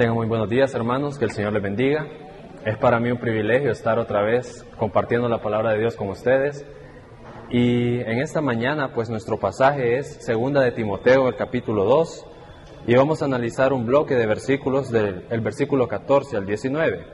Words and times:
Tengan 0.00 0.16
muy 0.16 0.28
buenos 0.28 0.48
días, 0.48 0.72
hermanos, 0.72 1.18
que 1.18 1.26
el 1.26 1.30
Señor 1.30 1.52
les 1.52 1.62
bendiga. 1.62 2.06
Es 2.64 2.78
para 2.78 2.98
mí 2.98 3.10
un 3.10 3.18
privilegio 3.18 3.70
estar 3.70 3.98
otra 3.98 4.22
vez 4.22 4.64
compartiendo 4.78 5.28
la 5.28 5.42
palabra 5.42 5.72
de 5.72 5.78
Dios 5.80 5.94
con 5.94 6.08
ustedes. 6.08 6.64
Y 7.50 8.00
en 8.00 8.18
esta 8.18 8.40
mañana, 8.40 8.94
pues 8.94 9.10
nuestro 9.10 9.38
pasaje 9.38 9.98
es 9.98 10.24
Segunda 10.24 10.62
de 10.62 10.72
Timoteo, 10.72 11.28
el 11.28 11.36
capítulo 11.36 11.84
2, 11.84 12.26
y 12.86 12.94
vamos 12.94 13.20
a 13.20 13.26
analizar 13.26 13.74
un 13.74 13.84
bloque 13.84 14.14
de 14.14 14.26
versículos 14.26 14.90
del 14.90 15.26
el 15.28 15.42
versículo 15.42 15.86
14 15.86 16.38
al 16.38 16.46
19. 16.46 17.04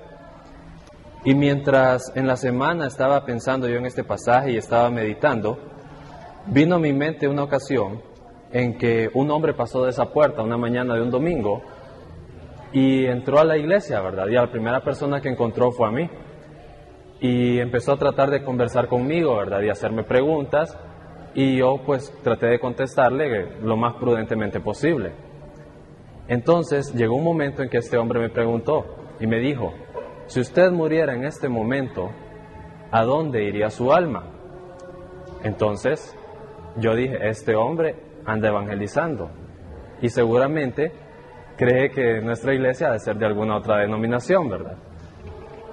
Y 1.25 1.35
mientras 1.35 2.13
en 2.15 2.29
la 2.29 2.37
semana 2.37 2.87
estaba 2.87 3.25
pensando 3.25 3.69
yo 3.69 3.79
en 3.79 3.87
este 3.87 4.05
pasaje 4.05 4.53
y 4.53 4.59
estaba 4.59 4.91
meditando, 4.91 5.59
vino 6.47 6.77
a 6.77 6.79
mi 6.79 6.93
mente 6.93 7.27
una 7.27 7.43
ocasión 7.43 8.01
en 8.53 8.79
que 8.79 9.11
un 9.13 9.29
hombre 9.33 9.55
pasó 9.55 9.83
de 9.83 9.91
esa 9.91 10.13
puerta 10.13 10.41
una 10.43 10.57
mañana 10.57 10.95
de 10.95 11.03
un 11.03 11.11
domingo 11.11 11.65
y 12.73 13.07
entró 13.07 13.39
a 13.39 13.45
la 13.45 13.57
iglesia, 13.57 14.01
¿verdad? 14.01 14.27
Y 14.29 14.33
la 14.33 14.51
primera 14.51 14.81
persona 14.81 15.21
que 15.21 15.29
encontró 15.29 15.71
fue 15.73 15.89
a 15.89 15.91
mí. 15.91 16.11
Y 17.21 17.59
empezó 17.59 17.93
a 17.93 17.97
tratar 17.97 18.31
de 18.31 18.43
conversar 18.43 18.89
conmigo, 18.89 19.37
¿verdad? 19.37 19.63
Y 19.63 19.71
hacerme 19.71 20.03
preguntas. 20.03 20.77
Y 21.35 21.59
yo 21.59 21.81
pues 21.85 22.13
traté 22.23 22.47
de 22.47 22.59
contestarle 22.59 23.61
lo 23.63 23.77
más 23.77 23.95
prudentemente 23.95 24.61
posible. 24.61 25.13
Entonces 26.29 26.93
llegó 26.95 27.17
un 27.17 27.25
momento 27.25 27.63
en 27.63 27.69
que 27.69 27.79
este 27.79 27.99
hombre 27.99 28.21
me 28.21 28.31
preguntó 28.31 28.85
y 29.21 29.27
me 29.27 29.39
dijo, 29.39 29.73
si 30.27 30.41
usted 30.41 30.73
muriera 30.73 31.15
en 31.15 31.25
este 31.25 31.49
momento, 31.49 32.11
¿a 32.91 33.05
dónde 33.05 33.45
iría 33.45 33.71
su 33.71 33.93
alma? 33.93 34.25
Entonces 35.45 36.17
yo 36.77 36.95
dije, 36.95 37.29
este 37.29 37.55
hombre 37.55 37.95
anda 38.25 38.49
evangelizando 38.49 39.31
y 40.03 40.09
seguramente 40.09 40.93
cree 41.57 41.91
que 41.91 42.21
nuestra 42.21 42.55
iglesia 42.55 42.89
ha 42.89 42.93
de 42.93 42.99
ser 42.99 43.17
de 43.17 43.27
alguna 43.27 43.57
otra 43.57 43.79
denominación, 43.79 44.49
¿verdad? 44.49 44.77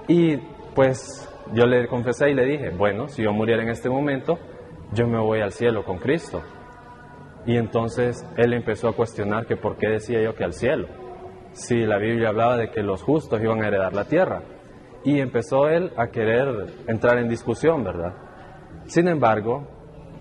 Y 0.08 0.38
pues 0.76 1.30
yo 1.54 1.66
le 1.66 1.88
confesé 1.88 2.30
y 2.30 2.34
le 2.34 2.46
dije, 2.46 2.70
bueno, 2.70 3.08
si 3.08 3.24
yo 3.24 3.32
muriera 3.32 3.64
en 3.64 3.70
este 3.70 3.90
momento, 3.90 4.40
yo 4.94 5.08
me 5.08 5.20
voy 5.20 5.42
al 5.42 5.52
cielo 5.52 5.84
con 5.84 5.98
Cristo. 5.98 6.42
Y 7.46 7.58
entonces 7.58 8.26
él 8.38 8.54
empezó 8.54 8.88
a 8.88 8.96
cuestionar 8.96 9.46
que 9.46 9.58
por 9.58 9.78
qué 9.78 9.90
decía 9.90 10.22
yo 10.22 10.34
que 10.34 10.44
al 10.44 10.54
cielo, 10.54 10.88
si 11.52 11.86
la 11.86 11.98
Biblia 11.98 12.30
hablaba 12.30 12.58
de 12.58 12.70
que 12.70 12.82
los 12.82 13.04
justos 13.04 13.42
iban 13.42 13.62
a 13.62 13.68
heredar 13.68 13.94
la 13.94 14.06
tierra. 14.06 14.42
Y 15.04 15.20
empezó 15.20 15.68
él 15.68 15.92
a 15.98 16.08
querer 16.08 16.74
entrar 16.88 17.18
en 17.18 17.28
discusión, 17.28 17.84
¿verdad? 17.84 18.14
Sin 18.86 19.08
embargo, 19.10 19.68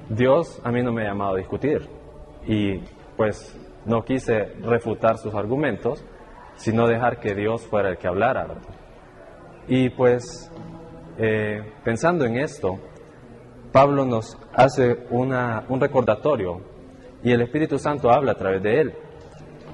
Dios 0.09 0.61
a 0.65 0.73
mí 0.73 0.83
no 0.83 0.93
me 0.93 1.03
ha 1.03 1.11
llamado 1.11 1.35
a 1.35 1.39
discutir. 1.39 1.89
Y 2.47 2.81
pues 3.17 3.57
no 3.85 4.05
quise 4.05 4.55
refutar 4.63 5.19
sus 5.19 5.35
argumentos, 5.35 6.05
sino 6.57 6.87
dejar 6.87 7.19
que 7.19 7.35
Dios 7.35 7.63
fuera 7.63 7.91
el 7.91 7.99
que 7.99 8.09
hablara. 8.09 8.47
Y 9.69 9.91
pues, 9.91 10.51
eh, 11.19 11.63
pensando 11.85 12.25
en 12.25 12.37
esto, 12.37 12.79
Pablo 13.73 14.05
nos 14.05 14.39
hace 14.55 15.07
una, 15.11 15.65
un 15.69 15.81
recordatorio 15.81 16.61
y 17.23 17.33
el 17.33 17.43
Espíritu 17.43 17.79
Santo 17.79 18.11
habla 18.11 18.33
a 18.33 18.37
través 18.37 18.63
de 18.63 18.81
él. 18.81 18.95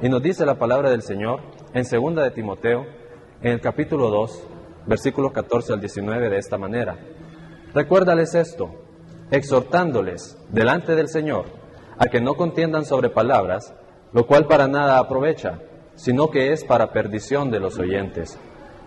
Y 0.01 0.09
nos 0.09 0.23
dice 0.23 0.47
la 0.47 0.59
palabra 0.59 0.91
del 0.91 1.03
Señor 1.03 1.41
en 1.73 1.85
2 1.85 2.15
de 2.17 2.31
Timoteo, 2.31 2.87
en 3.43 3.53
el 3.53 3.61
capítulo 3.61 4.11
2, 4.11 4.47
versículos 4.87 5.33
14 5.33 5.73
al 5.73 5.81
19, 5.81 6.31
de 6.31 6.39
esta 6.39 6.57
manera. 6.59 6.97
Recuérdales 7.75 8.35
esto, 8.35 8.71
exhortándoles 9.31 10.39
delante 10.51 10.95
del 10.95 11.09
Señor 11.09 11.47
a 11.99 12.07
que 12.07 12.21
no 12.21 12.35
contiendan 12.35 12.85
sobre 12.85 13.11
palabras, 13.11 13.75
lo 14.13 14.27
cual 14.27 14.47
para 14.47 14.69
nada 14.69 14.99
aprovecha, 14.99 15.59
sino 15.95 16.31
que 16.31 16.53
es 16.53 16.65
para 16.65 16.93
perdición 16.93 17.51
de 17.51 17.61
los 17.61 17.79
oyentes. 17.79 18.39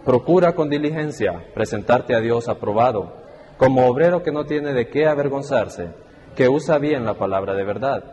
Procura 0.06 0.54
con 0.54 0.70
diligencia 0.70 1.46
presentarte 1.54 2.16
a 2.16 2.22
Dios 2.22 2.48
aprobado, 2.48 3.14
como 3.58 3.86
obrero 3.86 4.24
que 4.24 4.31
no 4.31 4.46
tiene 4.46 4.74
de 4.74 4.88
qué 4.88 5.06
avergonzarse, 5.06 5.90
que 6.36 6.50
usa 6.50 6.80
bien 6.80 7.06
la 7.06 7.16
palabra 7.16 7.54
de 7.54 7.64
verdad. 7.64 8.04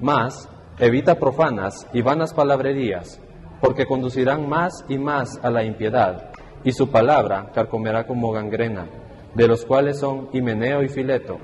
Mas, 0.00 0.48
evita 0.78 1.14
profanas 1.14 1.86
y 1.92 2.02
vanas 2.02 2.34
palabrerías, 2.34 3.20
porque 3.60 3.86
conducirán 3.86 4.48
más 4.48 4.84
y 4.88 4.98
más 4.98 5.38
a 5.42 5.50
la 5.50 5.62
impiedad, 5.62 6.32
y 6.64 6.72
su 6.72 6.90
palabra 6.90 7.50
carcomerá 7.54 8.06
como 8.06 8.32
gangrena, 8.32 8.86
de 9.34 9.48
los 9.48 9.64
cuales 9.64 9.98
son 10.00 10.28
Himeneo 10.32 10.82
y 10.82 10.88
Fileto, 10.88 11.38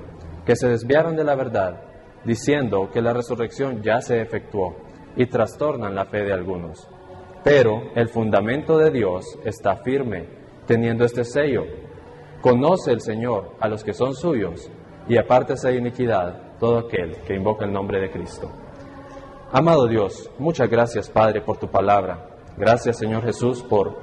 que 0.45 0.55
se 0.55 0.67
desviaron 0.67 1.15
de 1.15 1.23
la 1.23 1.35
verdad, 1.35 1.81
diciendo 2.25 2.89
que 2.91 3.01
la 3.01 3.13
resurrección 3.13 3.81
ya 3.81 4.01
se 4.01 4.21
efectuó 4.21 4.88
y 5.19 5.25
trastornan 5.25 5.93
la 5.93 6.05
fe 6.05 6.23
de 6.23 6.31
algunos. 6.31 6.87
Pero 7.43 7.91
el 7.93 8.07
fundamento 8.07 8.77
de 8.77 8.89
Dios 8.89 9.37
está 9.43 9.75
firme, 9.75 10.25
teniendo 10.65 11.03
este 11.03 11.25
sello. 11.25 11.65
Conoce 12.39 12.93
el 12.93 13.01
Señor 13.01 13.51
a 13.59 13.67
los 13.67 13.83
que 13.83 13.93
son 13.93 14.15
suyos, 14.15 14.71
y 15.09 15.17
apártese 15.17 15.67
de 15.67 15.75
iniquidad 15.75 16.57
todo 16.57 16.77
aquel 16.79 17.17
que 17.27 17.35
invoca 17.35 17.65
el 17.65 17.73
nombre 17.73 17.99
de 17.99 18.09
Cristo. 18.09 18.49
Amado 19.51 19.87
Dios, 19.87 20.31
muchas 20.39 20.69
gracias 20.69 21.09
Padre 21.09 21.41
por 21.41 21.57
tu 21.57 21.67
palabra. 21.67 22.29
Gracias 22.55 22.97
Señor 22.97 23.23
Jesús 23.23 23.61
por 23.61 23.97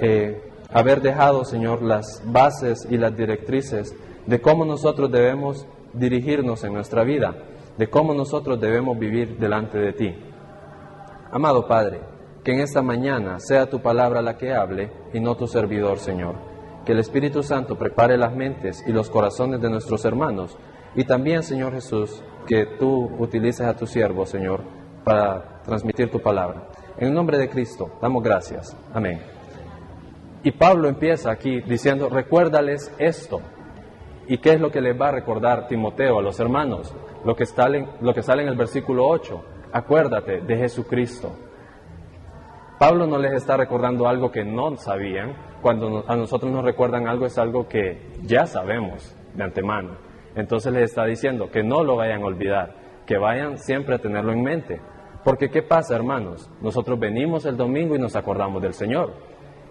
eh, 0.00 0.50
haber 0.72 1.00
dejado, 1.00 1.44
Señor, 1.44 1.80
las 1.80 2.22
bases 2.24 2.88
y 2.90 2.96
las 2.96 3.16
directrices 3.16 3.94
de 4.26 4.40
cómo 4.40 4.64
nosotros 4.64 5.12
debemos 5.12 5.64
dirigirnos 5.92 6.64
en 6.64 6.72
nuestra 6.72 7.04
vida, 7.04 7.36
de 7.78 7.88
cómo 7.88 8.14
nosotros 8.14 8.60
debemos 8.60 8.98
vivir 8.98 9.38
delante 9.38 9.78
de 9.78 9.92
ti. 9.92 10.14
Amado 11.30 11.66
Padre, 11.66 12.00
que 12.44 12.52
en 12.52 12.60
esta 12.60 12.82
mañana 12.82 13.40
sea 13.40 13.68
tu 13.68 13.80
palabra 13.80 14.22
la 14.22 14.38
que 14.38 14.54
hable 14.54 14.90
y 15.12 15.18
no 15.18 15.36
tu 15.36 15.48
servidor, 15.48 15.98
Señor. 15.98 16.36
Que 16.84 16.92
el 16.92 17.00
Espíritu 17.00 17.42
Santo 17.42 17.76
prepare 17.76 18.16
las 18.16 18.34
mentes 18.34 18.84
y 18.86 18.92
los 18.92 19.10
corazones 19.10 19.60
de 19.60 19.68
nuestros 19.68 20.04
hermanos. 20.04 20.56
Y 20.94 21.04
también, 21.04 21.42
Señor 21.42 21.72
Jesús, 21.72 22.22
que 22.46 22.66
tú 22.78 23.10
utilices 23.18 23.66
a 23.66 23.76
tu 23.76 23.86
siervo, 23.86 24.24
Señor, 24.24 24.60
para 25.02 25.62
transmitir 25.64 26.10
tu 26.10 26.20
palabra. 26.20 26.68
En 26.96 27.08
el 27.08 27.14
nombre 27.14 27.38
de 27.38 27.48
Cristo, 27.48 27.90
damos 28.00 28.22
gracias. 28.22 28.76
Amén. 28.94 29.20
Y 30.44 30.52
Pablo 30.52 30.88
empieza 30.88 31.32
aquí 31.32 31.60
diciendo, 31.62 32.08
recuérdales 32.08 32.92
esto. 32.98 33.40
¿Y 34.28 34.38
qué 34.38 34.50
es 34.50 34.60
lo 34.60 34.70
que 34.70 34.80
les 34.80 34.98
va 34.98 35.08
a 35.08 35.12
recordar 35.12 35.66
Timoteo 35.66 36.20
a 36.20 36.22
los 36.22 36.38
hermanos? 36.38 36.94
Lo 37.24 37.34
que, 37.34 37.46
sale, 37.46 37.88
lo 38.00 38.14
que 38.14 38.22
sale 38.22 38.42
en 38.42 38.48
el 38.48 38.56
versículo 38.56 39.08
8 39.08 39.55
acuérdate 39.76 40.40
de 40.40 40.56
Jesucristo. 40.56 41.36
Pablo 42.78 43.06
no 43.06 43.18
les 43.18 43.34
está 43.34 43.58
recordando 43.58 44.08
algo 44.08 44.30
que 44.30 44.42
no 44.42 44.74
sabían. 44.78 45.34
Cuando 45.60 46.04
a 46.08 46.16
nosotros 46.16 46.50
nos 46.50 46.64
recuerdan 46.64 47.06
algo 47.06 47.26
es 47.26 47.36
algo 47.36 47.68
que 47.68 48.12
ya 48.22 48.46
sabemos 48.46 49.14
de 49.34 49.44
antemano. 49.44 49.96
Entonces 50.34 50.72
les 50.72 50.84
está 50.84 51.04
diciendo 51.04 51.50
que 51.50 51.62
no 51.62 51.84
lo 51.84 51.96
vayan 51.96 52.22
a 52.22 52.26
olvidar, 52.26 52.74
que 53.06 53.18
vayan 53.18 53.58
siempre 53.58 53.94
a 53.94 53.98
tenerlo 53.98 54.32
en 54.32 54.42
mente. 54.42 54.80
Porque 55.24 55.50
¿qué 55.50 55.62
pasa, 55.62 55.94
hermanos? 55.94 56.50
Nosotros 56.62 56.98
venimos 56.98 57.44
el 57.44 57.58
domingo 57.58 57.96
y 57.96 57.98
nos 57.98 58.16
acordamos 58.16 58.62
del 58.62 58.72
Señor. 58.72 59.12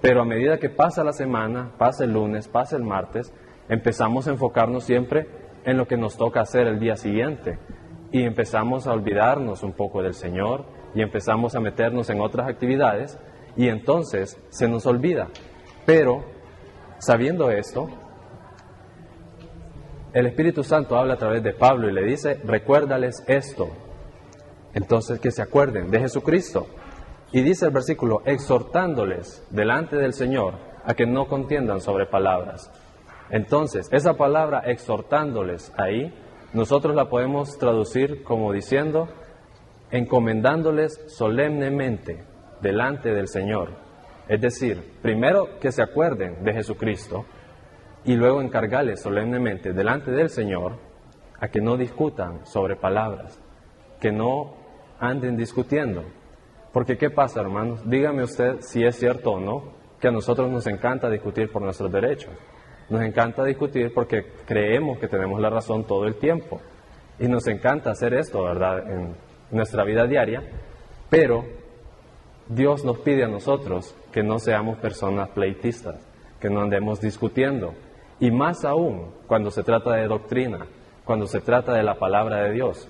Pero 0.02 0.22
a 0.22 0.26
medida 0.26 0.60
que 0.60 0.70
pasa 0.70 1.04
la 1.04 1.14
semana, 1.14 1.72
pasa 1.80 2.04
el 2.04 2.14
lunes, 2.14 2.48
pasa 2.48 2.76
el 2.76 2.84
martes, 2.84 3.34
empezamos 3.70 4.28
a 4.28 4.32
enfocarnos 4.32 4.84
siempre 4.84 5.28
en 5.64 5.78
lo 5.78 5.88
que 5.88 5.98
nos 5.98 6.16
toca 6.16 6.42
hacer 6.42 6.68
el 6.68 6.80
día 6.80 6.96
siguiente 6.96 7.58
y 8.16 8.24
empezamos 8.24 8.88
a 8.88 8.94
olvidarnos 8.94 9.62
un 9.62 9.74
poco 9.74 10.02
del 10.02 10.14
Señor 10.14 10.64
y 10.94 11.02
empezamos 11.02 11.54
a 11.54 11.60
meternos 11.60 12.10
en 12.10 12.22
otras 12.22 12.48
actividades 12.48 13.20
y 13.58 13.68
entonces 13.68 14.42
se 14.48 14.70
nos 14.70 14.86
olvida. 14.86 15.28
Pero, 15.86 16.24
sabiendo 16.98 17.52
esto, 17.52 17.90
el 20.14 20.28
Espíritu 20.28 20.64
Santo 20.64 20.96
habla 20.96 21.16
a 21.16 21.18
través 21.18 21.44
de 21.44 21.52
Pablo 21.52 21.90
y 21.90 21.92
le 21.92 22.06
dice, 22.06 22.40
recuérdales 22.46 23.22
esto. 23.28 23.68
Entonces 24.74 25.20
que 25.20 25.32
se 25.32 25.42
acuerden 25.42 25.92
de 25.92 26.00
Jesucristo. 26.00 26.68
Y 27.34 27.42
dice 27.42 27.66
el 27.66 27.72
versículo, 27.72 28.22
exhortándoles 28.24 29.46
delante 29.50 29.98
del 29.98 30.14
Señor 30.14 30.54
a 30.86 30.94
que 30.94 31.06
no 31.06 31.28
contiendan 31.28 31.82
sobre 31.82 32.06
palabras. 32.06 32.72
Entonces, 33.30 33.90
esa 33.92 34.14
palabra 34.14 34.62
exhortándoles 34.68 35.74
ahí 35.76 36.14
nosotros 36.56 36.96
la 36.96 37.10
podemos 37.10 37.58
traducir 37.58 38.24
como 38.24 38.54
diciendo, 38.54 39.10
encomendándoles 39.92 41.04
solemnemente 41.08 42.24
delante 42.62 43.14
del 43.14 43.28
Señor. 43.28 43.72
Es 44.30 44.40
decir, 44.40 44.94
primero 45.02 45.60
que 45.60 45.74
se 45.74 45.84
acuerden 45.84 46.46
de 46.46 46.54
Jesucristo 46.54 47.26
y 48.06 48.16
luego 48.16 48.42
encargarles 48.42 49.02
solemnemente 49.02 49.74
delante 49.74 50.12
del 50.12 50.30
Señor 50.30 50.78
a 51.42 51.50
que 51.50 51.60
no 51.60 51.76
discutan 51.76 52.46
sobre 52.46 52.78
palabras, 52.78 53.38
que 54.00 54.14
no 54.14 54.56
anden 54.98 55.36
discutiendo. 55.36 56.06
Porque 56.72 56.98
¿qué 56.98 57.10
pasa, 57.10 57.42
hermanos? 57.42 57.82
Dígame 57.86 58.24
usted 58.24 58.62
si 58.62 58.86
es 58.86 58.96
cierto 58.96 59.32
o 59.32 59.40
no 59.42 59.74
que 60.00 60.08
a 60.08 60.12
nosotros 60.12 60.50
nos 60.50 60.66
encanta 60.68 61.10
discutir 61.10 61.52
por 61.52 61.62
nuestros 61.62 61.92
derechos. 61.92 62.32
Nos 62.90 63.02
encanta 63.02 63.44
discutir 63.44 63.94
porque 63.94 64.26
creemos 64.46 65.00
que 65.00 65.08
tenemos 65.08 65.40
la 65.40 65.50
razón 65.50 65.86
todo 65.86 66.06
el 66.06 66.16
tiempo. 66.16 66.62
Y 67.20 67.28
nos 67.28 67.48
encanta 67.48 67.92
hacer 67.92 68.14
esto, 68.14 68.44
¿verdad?, 68.44 68.92
en 68.92 69.16
nuestra 69.52 69.84
vida 69.84 70.06
diaria. 70.06 70.44
Pero 71.10 71.46
Dios 72.48 72.86
nos 72.86 73.00
pide 73.00 73.24
a 73.24 73.28
nosotros 73.28 73.96
que 74.12 74.22
no 74.22 74.38
seamos 74.38 74.78
personas 74.78 75.30
pleitistas, 75.30 76.08
que 76.40 76.50
no 76.50 76.62
andemos 76.62 77.02
discutiendo. 77.02 77.74
Y 78.20 78.32
más 78.32 78.64
aún 78.66 79.12
cuando 79.28 79.50
se 79.50 79.64
trata 79.64 79.96
de 79.96 80.08
doctrina, 80.08 80.68
cuando 81.06 81.28
se 81.28 81.42
trata 81.42 81.74
de 81.74 81.84
la 81.84 81.96
palabra 81.96 82.44
de 82.44 82.52
Dios. 82.52 82.90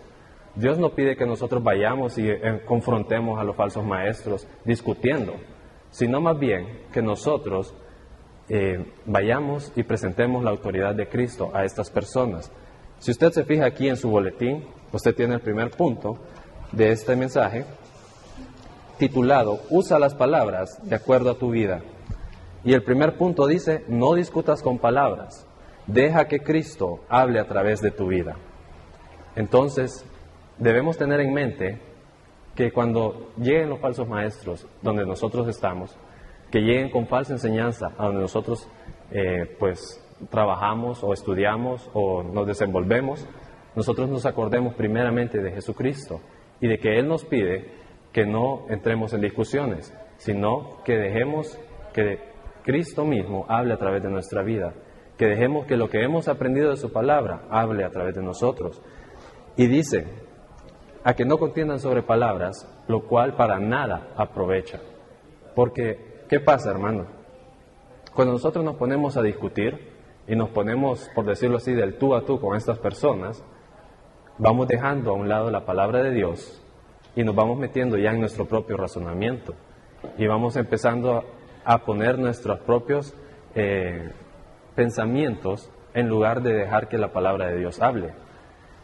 Dios 0.55 0.79
no 0.79 0.89
pide 0.89 1.17
que 1.17 1.25
nosotros 1.25 1.61
vayamos 1.63 2.17
y 2.17 2.29
eh, 2.29 2.61
confrontemos 2.65 3.39
a 3.39 3.43
los 3.43 3.55
falsos 3.55 3.83
maestros 3.83 4.47
discutiendo, 4.63 5.33
sino 5.89 6.21
más 6.21 6.39
bien 6.39 6.85
que 6.93 7.01
nosotros 7.01 7.75
eh, 8.47 8.85
vayamos 9.05 9.71
y 9.75 9.83
presentemos 9.83 10.43
la 10.43 10.51
autoridad 10.51 10.93
de 10.95 11.07
Cristo 11.07 11.51
a 11.53 11.63
estas 11.63 11.89
personas. 11.89 12.51
Si 12.99 13.11
usted 13.11 13.31
se 13.31 13.43
fija 13.43 13.65
aquí 13.65 13.87
en 13.87 13.97
su 13.97 14.09
boletín, 14.09 14.65
usted 14.91 15.15
tiene 15.15 15.35
el 15.35 15.41
primer 15.41 15.71
punto 15.71 16.17
de 16.71 16.91
este 16.91 17.15
mensaje 17.15 17.65
titulado 18.97 19.59
Usa 19.69 19.99
las 19.99 20.15
palabras 20.15 20.79
de 20.83 20.95
acuerdo 20.95 21.31
a 21.31 21.37
tu 21.37 21.51
vida. 21.51 21.81
Y 22.63 22.73
el 22.73 22.83
primer 22.83 23.17
punto 23.17 23.45
dice, 23.45 23.83
no 23.87 24.15
discutas 24.15 24.61
con 24.61 24.79
palabras, 24.79 25.45
deja 25.85 26.27
que 26.27 26.39
Cristo 26.39 27.01
hable 27.09 27.39
a 27.39 27.47
través 27.47 27.81
de 27.81 27.91
tu 27.91 28.07
vida. 28.07 28.35
Entonces, 29.35 30.05
debemos 30.57 30.97
tener 30.97 31.19
en 31.19 31.33
mente 31.33 31.79
que 32.55 32.71
cuando 32.71 33.31
lleguen 33.37 33.69
los 33.69 33.79
falsos 33.79 34.07
maestros 34.07 34.65
donde 34.81 35.05
nosotros 35.05 35.47
estamos, 35.47 35.95
que 36.51 36.59
lleguen 36.59 36.89
con 36.89 37.07
falsa 37.07 37.33
enseñanza 37.33 37.91
a 37.97 38.05
donde 38.05 38.21
nosotros 38.21 38.69
eh, 39.11 39.55
pues 39.59 40.01
trabajamos 40.29 41.03
o 41.03 41.13
estudiamos 41.13 41.89
o 41.93 42.23
nos 42.23 42.47
desenvolvemos, 42.47 43.27
nosotros 43.75 44.09
nos 44.09 44.25
acordemos 44.25 44.73
primeramente 44.75 45.41
de 45.41 45.51
Jesucristo 45.51 46.21
y 46.61 46.67
de 46.67 46.77
que 46.77 46.97
Él 46.97 47.07
nos 47.07 47.25
pide 47.25 47.69
que 48.13 48.25
no 48.25 48.65
entremos 48.69 49.13
en 49.13 49.21
discusiones, 49.21 49.93
sino 50.17 50.81
que 50.85 50.95
dejemos 50.95 51.59
que 51.93 52.19
Cristo 52.63 53.03
mismo 53.03 53.45
hable 53.49 53.73
a 53.73 53.77
través 53.77 54.01
de 54.01 54.09
nuestra 54.09 54.41
vida, 54.41 54.73
que 55.17 55.27
dejemos 55.27 55.65
que 55.65 55.77
lo 55.77 55.89
que 55.89 56.01
hemos 56.01 56.27
aprendido 56.27 56.69
de 56.69 56.77
su 56.77 56.91
palabra 56.91 57.43
hable 57.49 57.83
a 57.83 57.89
través 57.89 58.15
de 58.15 58.23
nosotros. 58.23 58.81
Y 59.57 59.67
dice, 59.67 60.07
a 61.03 61.13
que 61.13 61.25
no 61.25 61.37
contiendan 61.37 61.79
sobre 61.79 62.01
palabras, 62.01 62.67
lo 62.87 63.01
cual 63.07 63.35
para 63.35 63.59
nada 63.59 64.13
aprovecha. 64.17 64.79
Porque, 65.53 66.14
¿qué 66.29 66.39
pasa, 66.39 66.71
hermano? 66.71 67.05
Cuando 68.13 68.33
nosotros 68.33 68.63
nos 68.63 68.75
ponemos 68.75 69.17
a 69.17 69.21
discutir 69.21 69.93
y 70.27 70.35
nos 70.35 70.49
ponemos, 70.49 71.09
por 71.13 71.25
decirlo 71.25 71.57
así, 71.57 71.73
del 71.73 71.97
tú 71.97 72.15
a 72.15 72.25
tú 72.25 72.39
con 72.39 72.55
estas 72.55 72.79
personas, 72.79 73.43
vamos 74.37 74.67
dejando 74.67 75.11
a 75.11 75.13
un 75.13 75.29
lado 75.29 75.51
la 75.51 75.65
palabra 75.65 76.01
de 76.03 76.11
Dios 76.11 76.61
y 77.15 77.23
nos 77.23 77.35
vamos 77.35 77.57
metiendo 77.57 77.97
ya 77.97 78.11
en 78.11 78.19
nuestro 78.19 78.45
propio 78.45 78.77
razonamiento 78.77 79.53
y 80.17 80.27
vamos 80.27 80.55
empezando 80.55 81.23
a 81.63 81.77
poner 81.79 82.19
nuestros 82.19 82.59
propios 82.59 83.15
eh, 83.55 84.11
pensamientos 84.75 85.69
en 85.93 86.09
lugar 86.09 86.41
de 86.41 86.53
dejar 86.53 86.87
que 86.89 86.97
la 86.97 87.11
palabra 87.11 87.47
de 87.47 87.57
Dios 87.57 87.81
hable. 87.81 88.13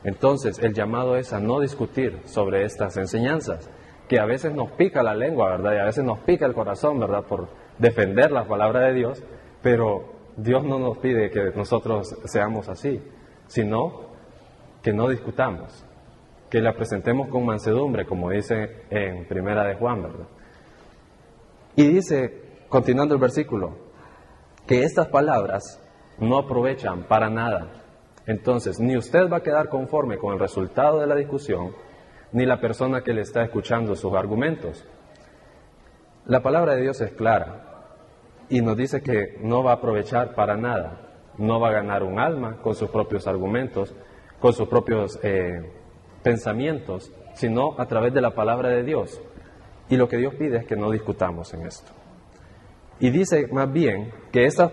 Entonces, 0.04 0.58
el 0.60 0.74
llamado 0.74 1.16
es 1.16 1.32
a 1.34 1.40
no 1.40 1.60
discutir 1.60 2.20
sobre 2.26 2.64
estas 2.64 2.98
enseñanzas, 2.98 3.70
que 4.12 4.20
a 4.20 4.26
veces 4.26 4.54
nos 4.54 4.72
pica 4.72 5.02
la 5.02 5.16
lengua, 5.16 5.52
¿verdad? 5.52 5.74
Y 5.74 5.78
a 5.78 5.86
veces 5.86 6.04
nos 6.04 6.20
pica 6.20 6.46
el 6.46 6.54
corazón, 6.54 7.00
¿verdad? 7.00 7.24
Por 7.24 7.48
defender 7.78 8.30
la 8.30 8.44
palabra 8.44 8.82
de 8.82 8.94
Dios, 8.94 9.24
pero 9.62 10.04
Dios 10.36 10.66
no 10.66 10.80
nos 10.80 10.98
pide 10.98 11.30
que 11.30 11.54
nosotros 11.56 12.14
seamos 12.26 12.68
así, 12.68 13.02
sino 13.48 14.02
que 14.84 14.92
no 14.92 15.08
discutamos, 15.08 15.86
que 16.50 16.60
la 16.60 16.74
presentemos 16.74 17.30
con 17.30 17.46
mansedumbre, 17.46 18.06
como 18.06 18.32
dice 18.32 18.84
en 18.90 19.30
Primera 19.30 19.64
de 19.64 19.76
Juan, 19.76 20.04
¿verdad? 20.04 20.28
Y 21.78 21.88
dice, 21.88 22.66
continuando 22.68 23.16
el 23.16 23.22
versículo, 23.22 23.78
que 24.68 24.84
estas 24.84 25.08
palabras 25.08 25.82
no 26.20 26.38
aprovechan 26.38 27.04
para 27.04 27.30
nada 27.30 27.82
entonces, 28.28 28.80
ni 28.80 28.98
usted 28.98 29.30
va 29.30 29.38
a 29.38 29.44
quedar 29.44 29.70
conforme 29.70 30.18
con 30.18 30.34
el 30.34 30.40
resultado 30.40 31.00
de 31.00 31.08
la 31.08 31.16
discusión, 31.16 31.72
ni 32.34 32.46
la 32.46 32.60
persona 32.60 33.02
que 33.02 33.14
le 33.14 33.22
está 33.22 33.44
escuchando 33.44 33.96
sus 33.96 34.14
argumentos. 34.14 34.86
La 36.26 36.42
palabra 36.42 36.76
de 36.76 36.82
Dios 36.82 37.02
es 37.02 37.12
clara 37.12 37.72
y 38.50 38.62
nos 38.62 38.78
dice 38.78 39.02
que 39.02 39.38
no 39.42 39.64
va 39.64 39.72
a 39.72 39.76
aprovechar 39.76 40.36
para 40.36 40.56
nada, 40.56 41.10
no 41.38 41.60
va 41.60 41.70
a 41.70 41.74
ganar 41.74 42.04
un 42.04 42.20
alma 42.20 42.58
con 42.58 42.76
sus 42.76 42.90
propios 42.90 43.28
argumentos, 43.28 43.96
con 44.40 44.54
sus 44.54 44.68
propios 44.68 45.20
eh, 45.24 45.72
pensamientos, 46.24 47.12
sino 47.34 47.80
a 47.80 47.86
través 47.86 48.14
de 48.14 48.22
la 48.22 48.32
palabra 48.32 48.70
de 48.70 48.84
Dios. 48.84 49.22
Y 49.90 49.98
lo 49.98 50.08
que 50.08 50.18
Dios 50.18 50.36
pide 50.36 50.58
es 50.58 50.66
que 50.66 50.76
no 50.76 50.92
discutamos 50.92 51.54
en 51.54 51.66
esto. 51.66 51.92
Y 53.00 53.10
dice 53.10 53.48
más 53.52 53.72
bien 53.72 54.12
que 54.32 54.46
esas 54.46 54.72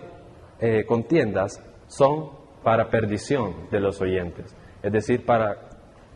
eh, 0.59 0.85
contiendas 0.85 1.63
son 1.87 2.29
para 2.63 2.89
perdición 2.89 3.69
de 3.71 3.79
los 3.79 3.99
oyentes, 4.01 4.55
es 4.83 4.91
decir, 4.91 5.25
para 5.25 5.68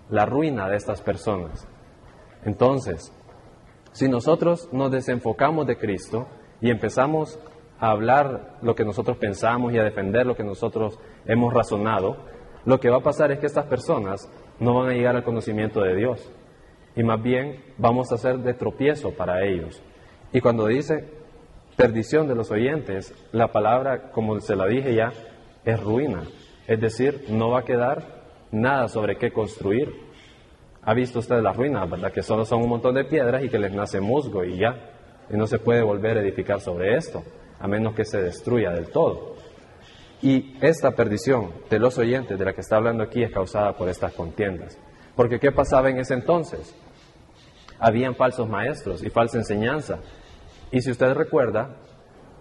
la 0.09 0.25
ruina 0.25 0.69
de 0.69 0.77
estas 0.77 1.01
personas. 1.01 1.67
Entonces, 2.45 3.13
si 3.91 4.09
nosotros 4.09 4.69
nos 4.71 4.91
desenfocamos 4.91 5.67
de 5.67 5.77
Cristo 5.77 6.27
y 6.61 6.69
empezamos 6.69 7.39
a 7.79 7.91
hablar 7.91 8.57
lo 8.61 8.75
que 8.75 8.85
nosotros 8.85 9.17
pensamos 9.17 9.73
y 9.73 9.77
a 9.77 9.83
defender 9.83 10.25
lo 10.25 10.35
que 10.35 10.43
nosotros 10.43 10.99
hemos 11.25 11.53
razonado, 11.53 12.17
lo 12.65 12.79
que 12.79 12.89
va 12.89 12.97
a 12.97 13.03
pasar 13.03 13.31
es 13.31 13.39
que 13.39 13.45
estas 13.45 13.65
personas 13.65 14.29
no 14.59 14.73
van 14.75 14.89
a 14.89 14.93
llegar 14.93 15.15
al 15.15 15.23
conocimiento 15.23 15.81
de 15.81 15.95
Dios 15.95 16.31
y 16.95 17.03
más 17.03 17.21
bien 17.21 17.63
vamos 17.77 18.11
a 18.11 18.17
ser 18.17 18.39
de 18.39 18.53
tropiezo 18.53 19.11
para 19.11 19.45
ellos. 19.45 19.81
Y 20.31 20.41
cuando 20.41 20.67
dice 20.67 21.09
perdición 21.75 22.27
de 22.27 22.35
los 22.35 22.51
oyentes, 22.51 23.13
la 23.31 23.51
palabra, 23.51 24.11
como 24.11 24.39
se 24.39 24.55
la 24.55 24.65
dije 24.67 24.95
ya, 24.95 25.11
es 25.65 25.81
ruina. 25.81 26.23
Es 26.67 26.79
decir, 26.79 27.25
no 27.29 27.49
va 27.49 27.59
a 27.59 27.65
quedar 27.65 28.22
nada 28.53 28.87
sobre 28.87 29.17
qué 29.17 29.31
construir. 29.31 29.93
Ha 30.83 30.93
visto 30.93 31.19
usted 31.19 31.41
las 31.41 31.55
ruinas, 31.55 31.89
¿verdad? 31.89 32.11
Que 32.11 32.21
solo 32.21 32.45
son 32.45 32.61
un 32.61 32.69
montón 32.69 32.95
de 32.95 33.05
piedras 33.05 33.43
y 33.43 33.49
que 33.49 33.59
les 33.59 33.73
nace 33.73 33.99
musgo 33.99 34.43
y 34.43 34.57
ya. 34.57 34.91
Y 35.29 35.37
no 35.37 35.47
se 35.47 35.59
puede 35.59 35.81
volver 35.81 36.17
a 36.17 36.21
edificar 36.21 36.59
sobre 36.59 36.95
esto, 36.95 37.23
a 37.59 37.67
menos 37.67 37.93
que 37.95 38.05
se 38.05 38.21
destruya 38.21 38.71
del 38.71 38.89
todo. 38.89 39.35
Y 40.21 40.57
esta 40.61 40.91
perdición 40.91 41.51
de 41.69 41.79
los 41.79 41.97
oyentes 41.97 42.37
de 42.37 42.45
la 42.45 42.53
que 42.53 42.61
está 42.61 42.77
hablando 42.77 43.03
aquí 43.03 43.23
es 43.23 43.31
causada 43.31 43.73
por 43.73 43.89
estas 43.89 44.13
contiendas. 44.13 44.77
Porque 45.15 45.39
¿qué 45.39 45.51
pasaba 45.51 45.89
en 45.89 45.99
ese 45.99 46.13
entonces? 46.13 46.75
Habían 47.79 48.15
falsos 48.15 48.47
maestros 48.47 49.03
y 49.03 49.09
falsa 49.09 49.37
enseñanza. 49.37 49.99
Y 50.71 50.81
si 50.81 50.91
usted 50.91 51.13
recuerda, 51.13 51.75